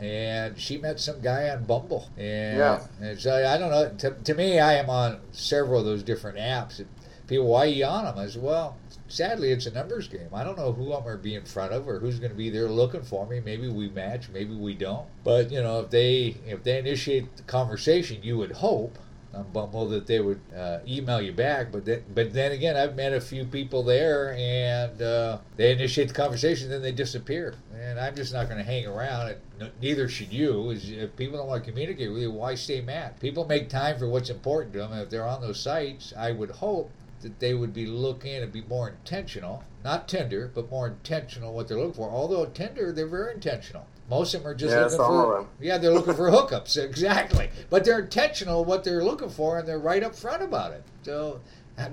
and 0.01 0.59
she 0.59 0.79
met 0.79 0.99
some 0.99 1.21
guy 1.21 1.51
on 1.51 1.65
Bumble. 1.65 2.09
And, 2.17 2.59
yeah. 2.59 2.87
and 3.01 3.19
so 3.19 3.33
uh, 3.33 3.49
I 3.49 3.59
don't 3.59 3.71
know. 3.71 3.95
To, 3.99 4.11
to 4.11 4.35
me, 4.35 4.59
I 4.59 4.75
am 4.75 4.89
on 4.89 5.21
several 5.33 5.81
of 5.81 5.87
those 5.87 6.03
different 6.03 6.39
apps. 6.39 6.85
People, 7.27 7.47
why 7.47 7.61
are 7.61 7.67
you 7.67 7.85
on 7.85 8.05
them? 8.05 8.19
I 8.19 8.27
said, 8.27 8.43
well, 8.43 8.77
sadly, 9.09 9.53
it's 9.53 9.67
a 9.67 9.71
numbers 9.71 10.09
game. 10.09 10.29
I 10.33 10.43
don't 10.43 10.57
know 10.57 10.73
who 10.73 10.93
I'm 10.93 11.05
going 11.05 11.17
to 11.17 11.23
be 11.23 11.35
in 11.35 11.45
front 11.45 11.73
of 11.73 11.87
or 11.87 11.99
who's 11.99 12.19
going 12.19 12.33
to 12.33 12.37
be 12.37 12.51
there 12.51 12.69
looking 12.69 13.03
for 13.03 13.27
me. 13.27 13.41
Maybe 13.41 13.69
we 13.69 13.89
match, 13.89 14.29
maybe 14.31 14.55
we 14.55 14.75
don't. 14.75 15.07
But 15.23 15.51
you 15.53 15.63
know, 15.63 15.81
if 15.81 15.91
they 15.91 16.37
if 16.47 16.65
they 16.65 16.79
initiate 16.79 17.37
the 17.37 17.43
conversation, 17.45 18.23
you 18.23 18.39
would 18.39 18.53
hope 18.53 18.99
on 19.33 19.45
Bumble 19.53 19.89
that 19.89 20.07
they 20.07 20.21
would 20.21 20.41
uh, 20.57 20.79
email 20.87 21.21
you 21.21 21.33
back. 21.33 21.71
But 21.71 21.85
then, 21.85 22.05
but 22.15 22.33
then 22.33 22.53
again, 22.53 22.77
I've 22.77 22.97
met 22.97 23.13
a 23.13 23.21
few 23.21 23.45
people 23.45 23.83
there, 23.83 24.35
and 24.37 25.01
uh, 25.01 25.39
they 25.57 25.73
initiate 25.73 26.09
the 26.09 26.15
conversation, 26.15 26.69
then 26.69 26.83
they 26.83 26.93
disappear, 26.93 27.55
and 27.75 27.99
I'm 27.99 28.15
just 28.15 28.33
not 28.33 28.47
going 28.47 28.59
to 28.59 28.65
hang 28.65 28.87
around. 28.87 29.37
Neither 29.81 30.09
should 30.09 30.33
you. 30.33 30.71
If 30.71 31.17
people 31.17 31.39
don't 31.39 31.49
want 31.49 31.65
to 31.65 31.71
communicate 31.71 32.11
with 32.11 32.23
you, 32.23 32.31
why 32.31 32.55
stay 32.55 32.81
mad? 32.81 33.21
People 33.21 33.47
make 33.47 33.69
time 33.69 33.99
for 33.99 34.09
what's 34.09 34.31
important 34.31 34.73
to 34.75 34.81
them. 34.81 34.93
If 34.95 35.11
they're 35.11 35.27
on 35.27 35.41
those 35.41 35.61
sites, 35.61 36.13
I 36.17 36.33
would 36.33 36.51
hope 36.51 36.91
that 37.21 37.39
they 37.39 37.53
would 37.53 37.75
be 37.75 37.87
looking 37.87 38.37
and 38.37 38.51
be 38.51 38.63
more 38.63 38.89
intentional, 38.89 39.63
not 39.85 40.09
Tinder, 40.09 40.51
but 40.55 40.71
more 40.71 40.87
intentional 40.89 41.53
what 41.53 41.69
they're 41.69 41.79
looking 41.79 41.93
for. 41.93 42.11
Although 42.11 42.47
Tinder, 42.47 42.93
they're 42.93 43.07
very 43.07 43.35
intentional. 43.35 43.87
Most 44.11 44.35
of 44.35 44.43
them 44.43 44.51
are 44.51 44.55
just 44.57 44.75
yeah, 44.75 44.83
looking 44.83 44.99
for 44.99 45.47
yeah, 45.61 45.79
they're 45.79 45.93
looking 45.93 46.15
for 46.15 46.31
hookups 46.31 46.77
exactly. 46.85 47.49
But 47.71 47.85
they're 47.85 48.01
intentional 48.01 48.65
what 48.65 48.83
they're 48.83 49.05
looking 49.05 49.31
for, 49.31 49.59
and 49.61 49.67
they're 49.67 49.79
right 49.79 50.03
up 50.03 50.17
front 50.17 50.43
about 50.43 50.73
it. 50.73 50.83
So 51.03 51.41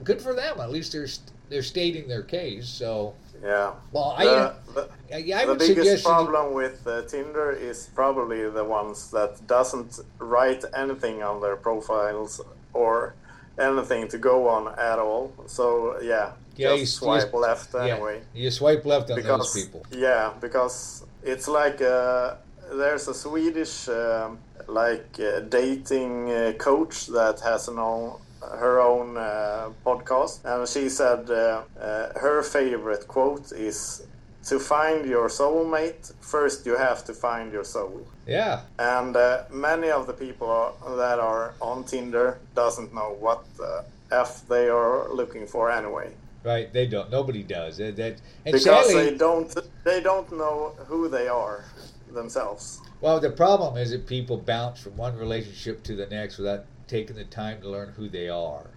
good 0.03 0.19
for 0.19 0.33
them. 0.33 0.59
At 0.59 0.71
least 0.71 0.91
they're 0.91 1.07
they're 1.49 1.63
stating 1.63 2.07
their 2.07 2.23
case. 2.23 2.67
So 2.67 3.13
yeah. 3.43 3.73
Well, 3.91 4.15
the, 4.17 4.29
I 4.29 4.53
the, 4.73 5.19
yeah, 5.19 5.39
I 5.39 5.45
the 5.45 5.51
would 5.51 5.59
biggest 5.59 6.03
problem 6.03 6.53
with 6.53 6.85
uh, 6.87 7.03
Tinder 7.03 7.51
is 7.51 7.89
probably 7.93 8.49
the 8.49 8.63
ones 8.63 9.11
that 9.11 9.45
doesn't 9.45 9.99
write 10.17 10.63
anything 10.75 11.21
on 11.21 11.39
their 11.39 11.55
profiles 11.55 12.41
or 12.73 13.13
anything 13.59 14.07
to 14.07 14.17
go 14.17 14.47
on 14.47 14.67
at 14.79 14.99
all. 14.99 15.33
So 15.45 15.99
yeah, 16.01 16.31
yeah, 16.55 16.69
just 16.69 16.79
you, 16.79 16.85
swipe 16.87 17.31
you, 17.31 17.39
left 17.39 17.75
anyway. 17.75 18.21
Yeah, 18.33 18.43
you 18.43 18.51
swipe 18.51 18.85
left 18.85 19.11
on 19.11 19.17
because, 19.17 19.53
those 19.53 19.63
people. 19.63 19.85
Yeah, 19.91 20.33
because 20.41 21.05
it's 21.27 21.47
like 21.47 21.81
uh, 21.81 22.35
there's 22.73 23.07
a 23.07 23.13
Swedish 23.13 23.89
um, 23.89 24.39
like 24.67 25.19
uh, 25.19 25.41
dating 25.41 26.31
uh, 26.31 26.53
coach 26.57 27.07
that 27.07 27.39
has 27.41 27.67
an 27.67 27.79
own, 27.79 28.19
her 28.41 28.79
own 28.79 29.17
uh, 29.17 29.69
podcast, 29.85 30.43
and 30.45 30.67
she 30.67 30.89
said 30.89 31.29
uh, 31.29 31.61
uh, 31.79 32.19
her 32.19 32.41
favorite 32.43 33.07
quote 33.07 33.51
is. 33.51 34.03
To 34.51 34.59
find 34.59 35.05
your 35.05 35.27
soulmate, 35.27 36.13
first 36.21 36.65
you 36.65 36.77
have 36.77 37.03
to 37.07 37.13
find 37.13 37.51
your 37.51 37.65
soul. 37.65 38.07
Yeah. 38.25 38.61
And 38.79 39.13
many 39.51 39.89
of 39.89 40.07
the 40.07 40.13
people 40.13 40.49
are, 40.49 40.95
that 40.95 41.19
are 41.19 41.53
on 41.59 41.83
Tinder 41.83 42.39
doesn't 42.55 42.93
know 42.93 43.17
what 43.19 43.43
the 43.57 43.83
f 44.09 44.47
they 44.47 44.69
are 44.69 45.13
looking 45.13 45.47
for 45.47 45.69
anyway. 45.69 46.13
Right, 46.43 46.71
they 46.71 46.85
don't. 46.85 47.09
Nobody 47.09 47.43
does. 47.43 47.77
That, 47.77 47.95
that 47.97 48.21
because 48.45 48.63
sadly, 48.63 48.93
they 48.93 49.17
don't. 49.17 49.55
They 49.83 50.01
don't 50.01 50.31
know 50.31 50.75
who 50.85 51.09
they 51.09 51.27
are 51.27 51.65
themselves. 52.13 52.81
Well, 53.01 53.19
the 53.19 53.29
problem 53.29 53.77
is 53.77 53.91
that 53.91 54.07
people 54.07 54.37
bounce 54.37 54.79
from 54.79 54.97
one 54.97 55.15
relationship 55.17 55.83
to 55.83 55.95
the 55.95 56.07
next 56.07 56.37
without 56.37 56.65
taking 56.87 57.15
the 57.15 57.25
time 57.25 57.61
to 57.61 57.69
learn 57.69 57.93
who 57.95 58.09
they 58.09 58.29
are 58.29 58.67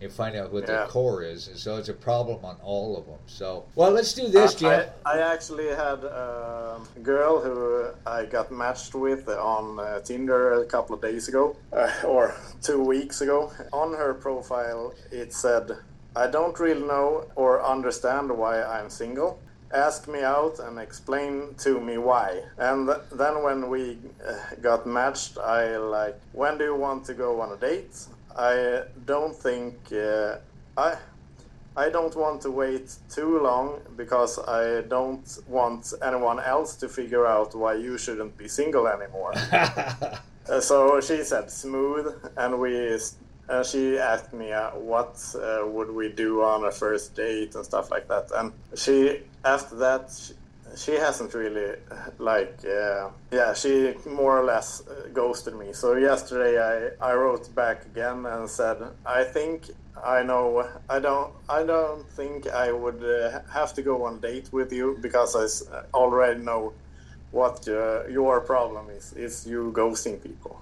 and 0.00 0.12
find 0.12 0.36
out 0.36 0.52
what 0.52 0.62
yeah. 0.62 0.66
their 0.66 0.86
core 0.86 1.22
is. 1.22 1.48
And 1.48 1.58
so 1.58 1.76
it's 1.76 1.88
a 1.88 1.94
problem 1.94 2.44
on 2.44 2.56
all 2.62 2.96
of 2.96 3.06
them. 3.06 3.18
So, 3.26 3.64
well, 3.74 3.90
let's 3.90 4.12
do 4.12 4.28
this, 4.28 4.54
Jim. 4.54 4.84
I, 5.04 5.16
I 5.16 5.32
actually 5.32 5.68
had 5.68 6.04
a 6.04 6.80
girl 7.02 7.40
who 7.40 7.86
I 8.06 8.26
got 8.26 8.52
matched 8.52 8.94
with 8.94 9.28
on 9.28 9.80
uh, 9.80 10.00
Tinder 10.00 10.60
a 10.62 10.66
couple 10.66 10.94
of 10.94 11.02
days 11.02 11.28
ago, 11.28 11.56
uh, 11.72 11.90
or 12.06 12.36
two 12.62 12.82
weeks 12.82 13.22
ago. 13.22 13.50
On 13.72 13.94
her 13.94 14.14
profile, 14.14 14.94
it 15.10 15.32
said, 15.32 15.70
I 16.16 16.28
don't 16.28 16.58
really 16.60 16.86
know 16.86 17.26
or 17.34 17.64
understand 17.64 18.30
why 18.30 18.62
I'm 18.62 18.88
single. 18.88 19.40
Ask 19.72 20.06
me 20.06 20.22
out 20.22 20.60
and 20.60 20.78
explain 20.78 21.54
to 21.58 21.80
me 21.80 21.98
why. 21.98 22.42
And 22.58 22.86
th- 22.86 23.00
then 23.12 23.42
when 23.42 23.68
we 23.68 23.98
uh, 24.24 24.54
got 24.62 24.86
matched, 24.86 25.38
I 25.38 25.76
like, 25.76 26.20
when 26.32 26.58
do 26.58 26.64
you 26.64 26.76
want 26.76 27.04
to 27.06 27.14
go 27.14 27.40
on 27.40 27.52
a 27.52 27.56
date? 27.56 28.06
I 28.36 28.82
don't 29.06 29.34
think 29.34 29.74
uh, 29.92 30.36
I. 30.76 30.96
I 31.76 31.88
don't 31.90 32.14
want 32.14 32.40
to 32.42 32.52
wait 32.52 32.94
too 33.10 33.40
long 33.40 33.80
because 33.96 34.38
I 34.38 34.82
don't 34.82 35.26
want 35.48 35.92
anyone 36.04 36.38
else 36.38 36.76
to 36.76 36.88
figure 36.88 37.26
out 37.26 37.52
why 37.52 37.74
you 37.74 37.98
shouldn't 37.98 38.38
be 38.38 38.46
single 38.46 38.86
anymore. 38.86 39.32
uh, 39.52 40.60
so 40.60 41.00
she 41.00 41.24
said 41.24 41.50
smooth, 41.50 42.14
and 42.36 42.60
we 42.60 42.96
uh, 43.48 43.62
she 43.62 43.98
asked 43.98 44.32
me 44.32 44.52
uh, 44.52 44.70
what 44.70 45.22
uh, 45.34 45.66
would 45.66 45.90
we 45.90 46.10
do 46.10 46.42
on 46.42 46.64
a 46.64 46.70
first 46.70 47.14
date 47.14 47.54
and 47.54 47.64
stuff 47.64 47.90
like 47.90 48.08
that. 48.08 48.30
And 48.34 48.52
she 48.74 49.20
after 49.44 49.76
that 49.76 50.10
she, 50.18 50.34
she 50.76 50.92
hasn't 50.92 51.34
really 51.34 51.76
like 52.18 52.58
uh, 52.64 53.10
yeah 53.30 53.52
she 53.54 53.94
more 54.06 54.38
or 54.40 54.44
less 54.44 54.86
uh, 54.88 55.08
ghosted 55.12 55.56
me. 55.56 55.72
So 55.72 55.94
yesterday 55.96 56.58
I, 57.00 57.10
I 57.10 57.14
wrote 57.14 57.54
back 57.54 57.84
again 57.86 58.24
and 58.26 58.48
said 58.48 58.78
i 59.06 59.22
think 59.22 59.70
i 60.02 60.22
know 60.22 60.68
i 60.90 60.98
don't 60.98 61.32
i 61.48 61.62
don't 61.62 62.08
think 62.10 62.48
i 62.48 62.72
would 62.72 63.02
uh, 63.04 63.40
have 63.52 63.72
to 63.74 63.82
go 63.82 64.04
on 64.04 64.18
date 64.20 64.52
with 64.52 64.72
you 64.72 64.98
because 65.00 65.36
i 65.36 65.96
already 65.96 66.40
know 66.40 66.72
what 67.30 67.66
your 67.66 68.40
problem 68.40 68.90
is 68.90 69.12
is 69.12 69.46
you 69.46 69.72
ghosting 69.74 70.20
people 70.22 70.60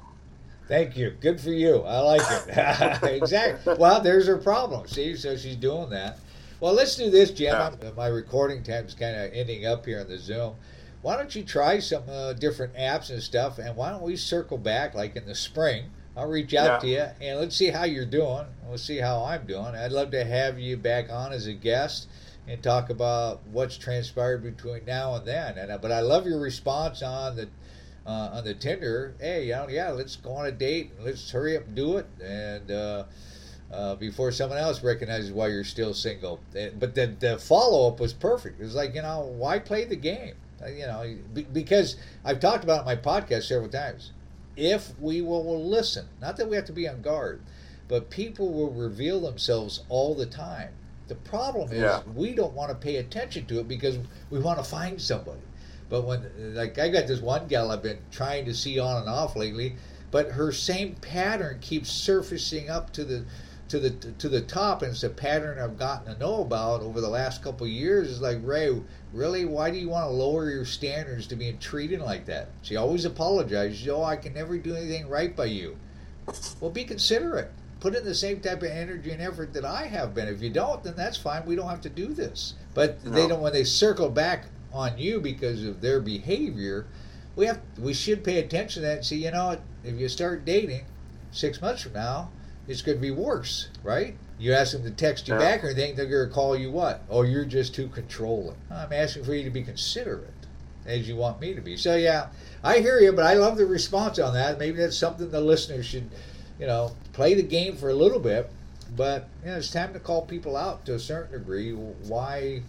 Thank 0.69 0.97
you. 0.97 1.11
Good 1.21 1.41
for 1.41 1.51
you. 1.51 1.83
I 1.83 1.99
like 2.01 2.23
it. 2.23 3.03
exactly. 3.23 3.75
Well, 3.79 4.01
there's 4.01 4.27
her 4.27 4.39
problem. 4.39 4.87
See, 4.87 5.17
so 5.17 5.37
she's 5.37 5.57
doing 5.57 5.91
that. 5.91 6.19
Well, 6.61 6.73
let's 6.73 6.97
do 6.97 7.11
this, 7.11 7.31
Jim. 7.33 7.55
Yeah. 7.55 7.91
My 7.97 8.07
recording 8.07 8.63
time's 8.63 8.95
kind 8.95 9.17
of 9.17 9.33
ending 9.33 9.67
up 9.67 9.85
here 9.85 10.01
on 10.01 10.09
the 10.09 10.19
Zoom. 10.19 10.55
Why 11.03 11.17
don't 11.17 11.35
you 11.35 11.43
try 11.43 11.81
some 11.81 12.05
uh, 12.09 12.35
different 12.35 12.75
apps 12.75 13.11
and 13.11 13.21
stuff, 13.21 13.59
and 13.59 13.77
why 13.77 13.91
don't 13.91 14.03
we 14.03 14.15
circle 14.15 14.59
back 14.59 14.95
like 14.95 15.17
in 15.17 15.27
the 15.27 15.35
spring? 15.35 15.91
I'll 16.17 16.29
reach 16.29 16.55
out 16.55 16.65
yeah. 16.65 16.79
to 16.79 16.87
you, 16.87 17.27
and 17.29 17.41
let's 17.41 17.57
see 17.57 17.71
how 17.71 17.85
you're 17.85 18.07
doing. 18.07 18.47
We'll 18.69 18.79
see 18.79 18.99
how 18.99 19.25
I'm 19.25 19.47
doing. 19.47 19.75
I'd 19.75 19.91
love 19.91 20.13
to 20.13 20.25
have 20.25 20.61
you 20.61 20.77
back 20.77 21.11
on 21.11 21.33
as 21.33 21.49
a 21.49 21.53
guest 21.53 22.07
and 22.47 22.63
talk 22.63 22.91
about 22.91 23.41
what's 23.51 23.77
transpired 23.77 24.43
between 24.43 24.85
now 24.85 25.15
and 25.15 25.27
then. 25.27 25.59
And 25.59 25.73
uh, 25.73 25.79
but 25.79 25.91
I 25.91 26.01
love 26.01 26.27
your 26.27 26.41
response 26.41 27.03
on 27.03 27.37
the 27.37 27.49
uh, 28.07 28.31
on 28.33 28.45
the 28.45 28.55
Tinder, 28.55 29.15
hey, 29.21 29.49
know, 29.49 29.69
yeah, 29.69 29.91
let's 29.91 30.17
go 30.17 30.33
on 30.33 30.47
a 30.47 30.53
date. 30.53 30.93
Let's 31.01 31.31
hurry 31.31 31.57
up 31.57 31.67
and 31.67 31.75
do 31.75 31.99
it, 31.99 32.07
and 32.23 32.71
uh, 32.71 33.05
uh, 33.73 33.95
before 33.97 34.33
someone 34.33 34.59
else 34.59 34.83
recognizes 34.83 35.33
why 35.33 35.49
you're 35.49 35.65
still 35.65 35.95
single. 35.95 36.41
But 36.53 36.95
the 36.95 37.15
the 37.19 37.39
follow 37.39 37.89
up 37.89 38.01
was 38.01 38.13
perfect. 38.13 38.61
It 38.61 38.65
was 38.65 38.75
like, 38.75 38.95
you 38.95 39.03
know, 39.03 39.21
why 39.21 39.59
play 39.59 39.85
the 39.85 39.97
game? 39.97 40.35
Uh, 40.63 40.69
you 40.69 40.87
know, 40.87 41.17
because 41.53 41.97
I've 42.25 42.41
talked 42.41 42.65
about 42.65 42.83
it 42.83 42.87
my 42.87 42.97
podcast 42.97 43.45
several 43.45 43.71
times. 43.71 44.13
If 44.57 44.93
we 45.01 45.23
will, 45.23 45.45
will 45.45 45.65
listen, 45.65 46.07
not 46.21 46.37
that 46.37 46.49
we 46.49 46.57
have 46.57 46.67
to 46.67 46.73
be 46.73 46.87
on 46.87 47.01
guard, 47.01 47.41
but 47.89 48.11
people 48.11 48.53
will 48.53 48.71
reveal 48.71 49.21
themselves 49.21 49.83
all 49.89 50.15
the 50.15 50.27
time. 50.27 50.71
The 51.09 51.15
problem 51.15 51.73
is 51.73 51.81
yeah. 51.81 52.03
we 52.15 52.33
don't 52.35 52.53
want 52.53 52.71
to 52.71 52.77
pay 52.77 52.97
attention 52.97 53.47
to 53.47 53.61
it 53.61 53.69
because 53.69 53.99
we 54.31 54.39
want 54.39 54.59
to 54.59 54.65
find 54.65 55.01
somebody. 55.01 55.41
But 55.93 56.07
when, 56.07 56.55
like, 56.55 56.79
I 56.79 56.89
got 56.89 57.07
this 57.07 57.21
one 57.21 57.49
gal 57.49 57.71
I've 57.71 57.83
been 57.83 57.99
trying 58.11 58.47
to 58.47 58.55
see 58.55 58.79
on 58.79 59.03
and 59.03 59.11
off 59.11 59.37
lately, 59.37 59.77
but 60.11 60.31
her 60.31 60.51
same 60.51 60.95
pattern 60.95 61.59
keeps 61.61 61.91
surfacing 61.91 62.71
up 62.71 62.95
to 62.95 63.05
the 63.05 63.27
to 63.69 63.79
the 63.79 63.91
to 63.91 64.31
the 64.31 64.41
top, 64.41 64.81
and 64.81 64.93
it's 64.93 65.03
a 65.03 65.11
pattern 65.11 65.59
I've 65.59 65.77
gotten 65.77 66.15
to 66.15 66.19
know 66.19 66.41
about 66.41 66.81
over 66.81 67.03
the 67.03 67.11
last 67.11 67.43
couple 67.43 67.67
of 67.67 67.73
years. 67.75 68.09
Is 68.09 68.23
like 68.23 68.39
Ray, 68.43 68.75
really? 69.13 69.45
Why 69.45 69.71
do 69.71 69.77
you 69.77 69.91
want 69.91 70.07
to 70.07 70.15
lower 70.15 70.49
your 70.49 70.65
standards 70.65 71.27
to 71.27 71.37
being 71.37 71.59
treated 71.59 72.01
like 72.01 72.25
that? 72.25 72.49
She 72.63 72.77
always 72.77 73.05
apologizes. 73.05 73.87
Oh, 73.87 74.03
I 74.03 74.17
can 74.17 74.33
never 74.33 74.57
do 74.57 74.75
anything 74.75 75.11
right 75.11 75.37
by 75.37 75.45
you. 75.45 75.77
Well, 76.59 76.71
be 76.71 76.85
considerate. 76.85 77.51
Put 77.81 77.95
in 77.95 78.05
the 78.07 78.15
same 78.15 78.41
type 78.41 78.63
of 78.63 78.71
energy 78.71 79.11
and 79.11 79.21
effort 79.21 79.53
that 79.53 79.67
I 79.67 79.89
have 79.89 80.15
been. 80.15 80.29
If 80.29 80.41
you 80.41 80.49
don't, 80.49 80.83
then 80.83 80.95
that's 80.97 81.19
fine. 81.19 81.45
We 81.45 81.55
don't 81.55 81.69
have 81.69 81.83
to 81.83 81.91
do 81.91 82.15
this. 82.15 82.55
But 82.73 83.05
no. 83.05 83.11
they 83.11 83.29
don't. 83.29 83.43
When 83.43 83.53
they 83.53 83.65
circle 83.65 84.09
back 84.09 84.47
on 84.73 84.99
you 84.99 85.21
because 85.21 85.65
of 85.65 85.81
their 85.81 86.01
behavior, 86.01 86.87
we 87.37 87.47
have 87.47 87.61
we 87.79 87.95
should 87.95 88.25
pay 88.25 88.39
attention 88.39 88.83
to 88.83 88.89
that 88.89 88.97
and 88.99 89.07
see, 89.07 89.25
you 89.25 89.31
know, 89.31 89.59
if 89.85 89.99
you 89.99 90.09
start 90.09 90.45
dating 90.45 90.85
six 91.31 91.61
months 91.61 91.83
from 91.83 91.95
now, 91.95 92.31
it's 92.69 92.83
going 92.83 92.99
to 92.99 93.03
be 93.03 93.11
worse, 93.11 93.69
right? 93.83 94.17
You 94.39 94.53
ask 94.53 94.73
them 94.73 94.85
to 94.85 94.91
text 94.91 95.29
you 95.29 95.35
yeah. 95.35 95.41
back 95.41 95.65
or 95.65 95.69
anything, 95.69 95.97
they're 95.97 96.07
going 96.07 96.29
to 96.29 96.35
call 96.35 96.57
you 96.57 96.71
what? 96.71 97.03
Oh, 97.09 97.23
you're 97.23 97.45
just 97.45 97.75
too 97.75 97.89
controlling. 97.89 98.57
I'm 98.71 98.93
asking 98.93 99.25
for 99.25 99.35
you 99.35 99.45
to 99.45 99.51
be 99.51 99.63
considerate 99.63 100.31
as 100.85 101.09
you 101.09 101.17
want 101.17 101.41
me 101.41 101.55
to 101.55 101.61
be. 101.61 101.77
So, 101.77 101.97
yeah, 101.97 102.29
I 102.63 102.79
hear 102.79 102.99
you, 102.99 103.13
but 103.13 103.25
I 103.25 103.35
love 103.35 103.57
the 103.57 103.67
response 103.67 104.19
on 104.19 104.35
that. 104.35 104.59
Maybe 104.59 104.79
that's 104.79 104.97
something 104.97 105.31
the 105.31 105.41
listeners 105.41 105.87
should, 105.87 106.11
you 106.59 106.67
know, 106.67 106.93
play 107.13 107.35
the 107.35 107.43
game 107.43 107.77
for 107.77 107.89
a 107.89 107.95
little 107.95 108.19
bit. 108.19 108.51
But, 108.95 109.29
you 109.43 109.51
know, 109.51 109.57
it's 109.57 109.71
time 109.71 109.93
to 109.95 110.01
call 110.01 110.27
people 110.27 110.57
out 110.57 110.85
to 110.87 110.95
a 110.95 110.99
certain 110.99 111.39
degree. 111.39 111.73
Why 111.73 112.63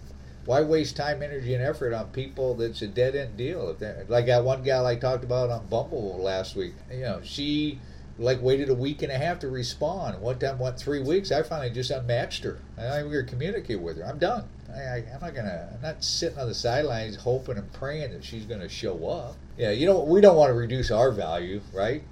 why 0.46 0.62
waste 0.62 0.98
time, 0.98 1.24
energy, 1.24 1.54
and 1.54 1.64
effort 1.64 1.94
on 1.94 2.08
people 2.08 2.56
that's 2.56 2.82
a 2.82 2.88
dead 2.88 3.16
end 3.16 3.38
deal? 3.38 3.76
Like 4.08 4.26
that 4.26 4.44
one 4.44 4.64
gal 4.64 4.86
I 4.86 4.96
talked 4.96 5.24
about 5.24 5.50
on 5.50 5.68
Bumble 5.68 6.18
last 6.22 6.56
week, 6.56 6.74
you 6.92 7.02
know, 7.02 7.22
she 7.24 7.80
like 8.20 8.42
waited 8.42 8.70
a 8.70 8.74
week 8.74 9.02
and 9.02 9.12
a 9.12 9.18
half 9.18 9.40
to 9.40 9.50
respond. 9.50 10.22
One 10.22 10.38
time 10.38 10.60
went 10.60 10.78
three 10.78 11.02
weeks. 11.02 11.32
I 11.32 11.44
finally 11.44 11.72
just 11.72 11.92
unmatched 11.92 12.44
her. 12.44 12.60
I 12.78 13.00
don't 13.00 13.12
even 13.12 13.26
communicate 13.26 13.80
with 13.80 13.98
her. 13.98 14.06
I'm 14.06 14.20
done. 14.20 14.48
I, 14.74 14.80
I, 14.80 14.98
am 15.14 15.22
not 15.22 15.36
gonna. 15.36 15.70
I'm 15.74 15.82
not 15.82 16.04
sitting 16.04 16.38
on 16.40 16.48
the 16.48 16.54
sidelines 16.54 17.16
hoping 17.16 17.58
and 17.58 17.72
praying 17.74 18.12
that 18.12 18.24
she's 18.24 18.46
gonna 18.46 18.70
show 18.70 19.08
up. 19.08 19.36
Yeah, 19.58 19.72
you 19.72 19.86
know, 19.86 20.04
we 20.04 20.22
don't 20.22 20.36
want 20.36 20.50
to 20.50 20.54
reduce 20.54 20.92
our 20.92 21.12
value, 21.12 21.62
right? 21.74 22.04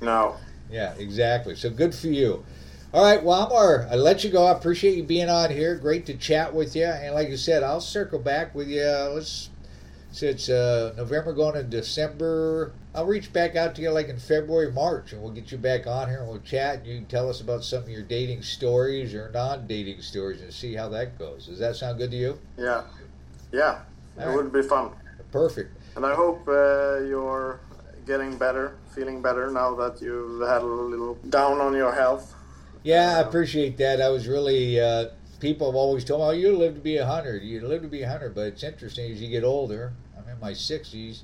No. 0.00 0.36
Yeah, 0.70 0.94
exactly. 0.94 1.56
So 1.56 1.70
good 1.70 1.94
for 1.94 2.08
you. 2.08 2.44
All 2.94 3.02
right, 3.02 3.20
well, 3.24 3.52
I 3.90 3.96
let 3.96 4.22
you 4.22 4.30
go. 4.30 4.46
I 4.46 4.52
appreciate 4.52 4.96
you 4.96 5.02
being 5.02 5.28
on 5.28 5.50
here. 5.50 5.74
Great 5.74 6.06
to 6.06 6.14
chat 6.14 6.54
with 6.54 6.76
you. 6.76 6.84
And 6.84 7.12
like 7.12 7.28
you 7.28 7.36
said, 7.36 7.64
I'll 7.64 7.80
circle 7.80 8.20
back 8.20 8.54
with 8.54 8.68
you. 8.68 8.84
Let's 8.84 9.50
since 10.12 10.48
uh, 10.48 10.94
November 10.96 11.32
going 11.32 11.54
to 11.54 11.64
December. 11.64 12.70
I'll 12.94 13.04
reach 13.04 13.32
back 13.32 13.56
out 13.56 13.74
to 13.74 13.82
you 13.82 13.90
like 13.90 14.08
in 14.08 14.20
February, 14.20 14.70
March, 14.70 15.12
and 15.12 15.20
we'll 15.20 15.32
get 15.32 15.50
you 15.50 15.58
back 15.58 15.88
on 15.88 16.08
here 16.08 16.20
and 16.20 16.28
we'll 16.28 16.38
chat. 16.38 16.76
And 16.76 16.86
you 16.86 16.98
can 16.98 17.06
tell 17.06 17.28
us 17.28 17.40
about 17.40 17.64
some 17.64 17.82
of 17.82 17.88
your 17.88 18.04
dating 18.04 18.42
stories 18.42 19.12
or 19.12 19.28
non-dating 19.34 20.00
stories 20.00 20.40
and 20.40 20.52
see 20.52 20.74
how 20.74 20.88
that 20.90 21.18
goes. 21.18 21.46
Does 21.46 21.58
that 21.58 21.74
sound 21.74 21.98
good 21.98 22.12
to 22.12 22.16
you? 22.16 22.38
Yeah, 22.56 22.84
yeah, 23.50 23.80
All 24.16 24.22
it 24.22 24.26
right. 24.28 24.36
would 24.36 24.52
be 24.52 24.62
fun. 24.62 24.92
Perfect. 25.32 25.76
And 25.96 26.06
I 26.06 26.14
hope 26.14 26.46
uh, 26.46 27.00
you're 27.00 27.58
getting 28.06 28.38
better, 28.38 28.76
feeling 28.94 29.20
better 29.20 29.50
now 29.50 29.74
that 29.74 30.00
you've 30.00 30.46
had 30.46 30.62
a 30.62 30.64
little 30.64 31.14
down 31.28 31.60
on 31.60 31.74
your 31.74 31.92
health. 31.92 32.36
Yeah, 32.84 33.16
I 33.16 33.22
Uh, 33.22 33.28
appreciate 33.28 33.76
that. 33.78 34.00
I 34.00 34.10
was 34.10 34.28
really. 34.28 34.78
Uh, 34.78 35.06
people 35.40 35.66
have 35.66 35.74
always 35.74 36.04
told 36.04 36.20
me, 36.20 36.26
"Oh, 36.26 36.30
you 36.30 36.56
live 36.56 36.74
to 36.74 36.80
be 36.80 36.98
a 36.98 37.06
hundred. 37.06 37.42
You 37.42 37.66
live 37.66 37.82
to 37.82 37.88
be 37.88 38.02
a 38.02 38.08
hundred." 38.08 38.34
But 38.34 38.46
it's 38.48 38.62
interesting 38.62 39.10
as 39.10 39.20
you 39.20 39.28
get 39.28 39.42
older. 39.42 39.92
I'm 40.16 40.28
in 40.28 40.38
my 40.38 40.52
sixties. 40.52 41.22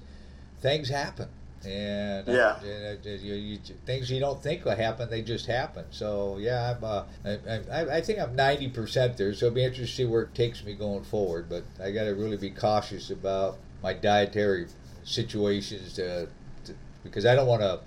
Things 0.60 0.88
happen, 0.88 1.28
and 1.64 2.28
uh, 2.28 2.32
Yeah. 2.32 2.60
and, 2.62 3.06
uh, 3.06 3.10
you, 3.10 3.34
you, 3.34 3.58
things 3.86 4.10
you 4.10 4.20
don't 4.20 4.42
think 4.42 4.64
will 4.64 4.74
happen, 4.76 5.08
they 5.08 5.22
just 5.22 5.46
happen. 5.46 5.84
So 5.90 6.38
yeah, 6.38 6.74
I'm. 6.76 6.82
Uh, 6.84 7.04
I, 7.24 7.60
I, 7.70 7.96
I 7.96 8.00
think 8.00 8.18
I'm 8.18 8.34
ninety 8.34 8.68
percent 8.68 9.16
there. 9.18 9.32
So 9.34 9.46
it'll 9.46 9.54
be 9.54 9.62
interesting 9.64 9.86
to 9.86 9.92
see 9.92 10.04
where 10.06 10.22
it 10.22 10.34
takes 10.34 10.64
me 10.64 10.72
going 10.74 11.04
forward. 11.04 11.48
But 11.48 11.64
I 11.82 11.90
got 11.92 12.04
to 12.04 12.14
really 12.14 12.36
be 12.38 12.50
cautious 12.50 13.10
about 13.10 13.58
my 13.82 13.92
dietary 13.94 14.66
situations 15.04 15.94
to, 15.94 16.28
to 16.64 16.74
because 17.04 17.24
I 17.26 17.34
don't 17.34 17.46
want 17.46 17.62
to 17.62 17.80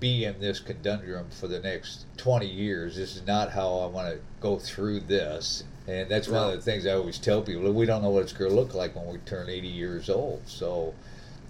be 0.00 0.24
in 0.24 0.40
this 0.40 0.60
conundrum 0.60 1.26
for 1.30 1.46
the 1.46 1.60
next 1.60 2.06
20 2.16 2.46
years. 2.46 2.96
This 2.96 3.16
is 3.16 3.26
not 3.26 3.50
how 3.50 3.78
I 3.78 3.86
want 3.86 4.08
to 4.08 4.20
go 4.40 4.58
through 4.58 5.00
this. 5.00 5.64
And 5.86 6.08
that's 6.10 6.28
one 6.28 6.48
of 6.48 6.56
the 6.56 6.62
things 6.62 6.86
I 6.86 6.92
always 6.92 7.18
tell 7.18 7.42
people. 7.42 7.70
We 7.72 7.84
don't 7.84 8.02
know 8.02 8.10
what 8.10 8.22
it's 8.22 8.32
going 8.32 8.50
to 8.50 8.56
look 8.56 8.74
like 8.74 8.96
when 8.96 9.06
we 9.06 9.18
turn 9.18 9.50
80 9.50 9.68
years 9.68 10.08
old. 10.08 10.42
So, 10.46 10.94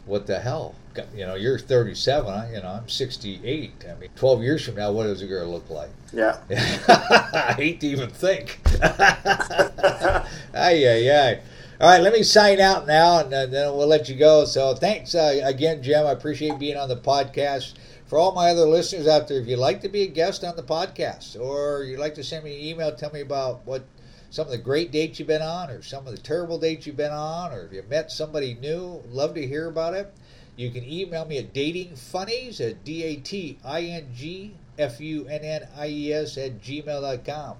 what 0.06 0.26
the 0.26 0.40
hell? 0.40 0.74
You 1.14 1.26
know, 1.26 1.36
you're 1.36 1.58
37. 1.58 2.32
I, 2.32 2.52
you 2.52 2.60
know, 2.60 2.68
I'm 2.68 2.88
68. 2.88 3.84
I 3.88 3.94
mean, 4.00 4.10
12 4.16 4.42
years 4.42 4.64
from 4.64 4.74
now, 4.74 4.90
what 4.90 5.06
is 5.06 5.22
it 5.22 5.28
going 5.28 5.42
to 5.42 5.48
look 5.48 5.70
like? 5.70 5.90
Yeah. 6.12 6.38
I 6.50 7.54
hate 7.56 7.80
to 7.80 7.86
even 7.86 8.10
think. 8.10 8.58
ay, 8.82 10.24
ay, 10.54 11.10
ay. 11.10 11.40
All 11.80 11.90
right, 11.90 12.00
let 12.00 12.12
me 12.12 12.22
sign 12.22 12.60
out 12.60 12.86
now, 12.86 13.18
and 13.20 13.34
uh, 13.34 13.46
then 13.46 13.74
we'll 13.76 13.88
let 13.88 14.08
you 14.08 14.16
go. 14.16 14.44
So, 14.44 14.74
thanks 14.74 15.14
uh, 15.14 15.40
again, 15.44 15.82
Jim. 15.82 16.06
I 16.06 16.12
appreciate 16.12 16.58
being 16.58 16.76
on 16.76 16.88
the 16.88 16.96
podcast. 16.96 17.74
For 18.14 18.20
all 18.20 18.30
my 18.30 18.50
other 18.50 18.64
listeners 18.64 19.08
out 19.08 19.26
there, 19.26 19.40
if 19.40 19.48
you'd 19.48 19.58
like 19.58 19.80
to 19.80 19.88
be 19.88 20.02
a 20.02 20.06
guest 20.06 20.44
on 20.44 20.54
the 20.54 20.62
podcast, 20.62 21.36
or 21.36 21.82
you'd 21.82 21.98
like 21.98 22.14
to 22.14 22.22
send 22.22 22.44
me 22.44 22.54
an 22.54 22.64
email, 22.64 22.94
tell 22.94 23.10
me 23.10 23.20
about 23.20 23.66
what 23.66 23.82
some 24.30 24.46
of 24.46 24.52
the 24.52 24.58
great 24.58 24.92
dates 24.92 25.18
you've 25.18 25.26
been 25.26 25.42
on, 25.42 25.68
or 25.68 25.82
some 25.82 26.06
of 26.06 26.12
the 26.12 26.22
terrible 26.22 26.56
dates 26.56 26.86
you've 26.86 26.96
been 26.96 27.10
on, 27.10 27.50
or 27.50 27.66
if 27.66 27.72
you 27.72 27.82
met 27.90 28.12
somebody 28.12 28.54
new, 28.54 29.02
love 29.10 29.34
to 29.34 29.44
hear 29.44 29.66
about 29.66 29.94
it. 29.94 30.14
You 30.54 30.70
can 30.70 30.84
email 30.84 31.24
me 31.24 31.38
at 31.38 31.52
datingfunnies 31.52 32.60
at 32.60 32.84
D 32.84 33.02
A 33.02 33.16
T 33.16 33.58
I 33.64 33.82
N 33.82 34.06
G 34.14 34.54
F 34.78 35.00
U 35.00 35.26
N 35.26 35.42
N 35.42 35.66
I 35.76 35.88
E 35.88 36.12
S 36.12 36.38
at 36.38 36.62
gmail.com. 36.62 37.56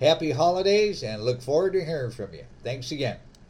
Happy 0.00 0.30
holidays 0.30 1.02
and 1.02 1.22
look 1.22 1.42
forward 1.42 1.74
to 1.74 1.84
hearing 1.84 2.12
from 2.12 2.32
you. 2.32 2.44
Thanks 2.64 2.92
again. 2.92 3.18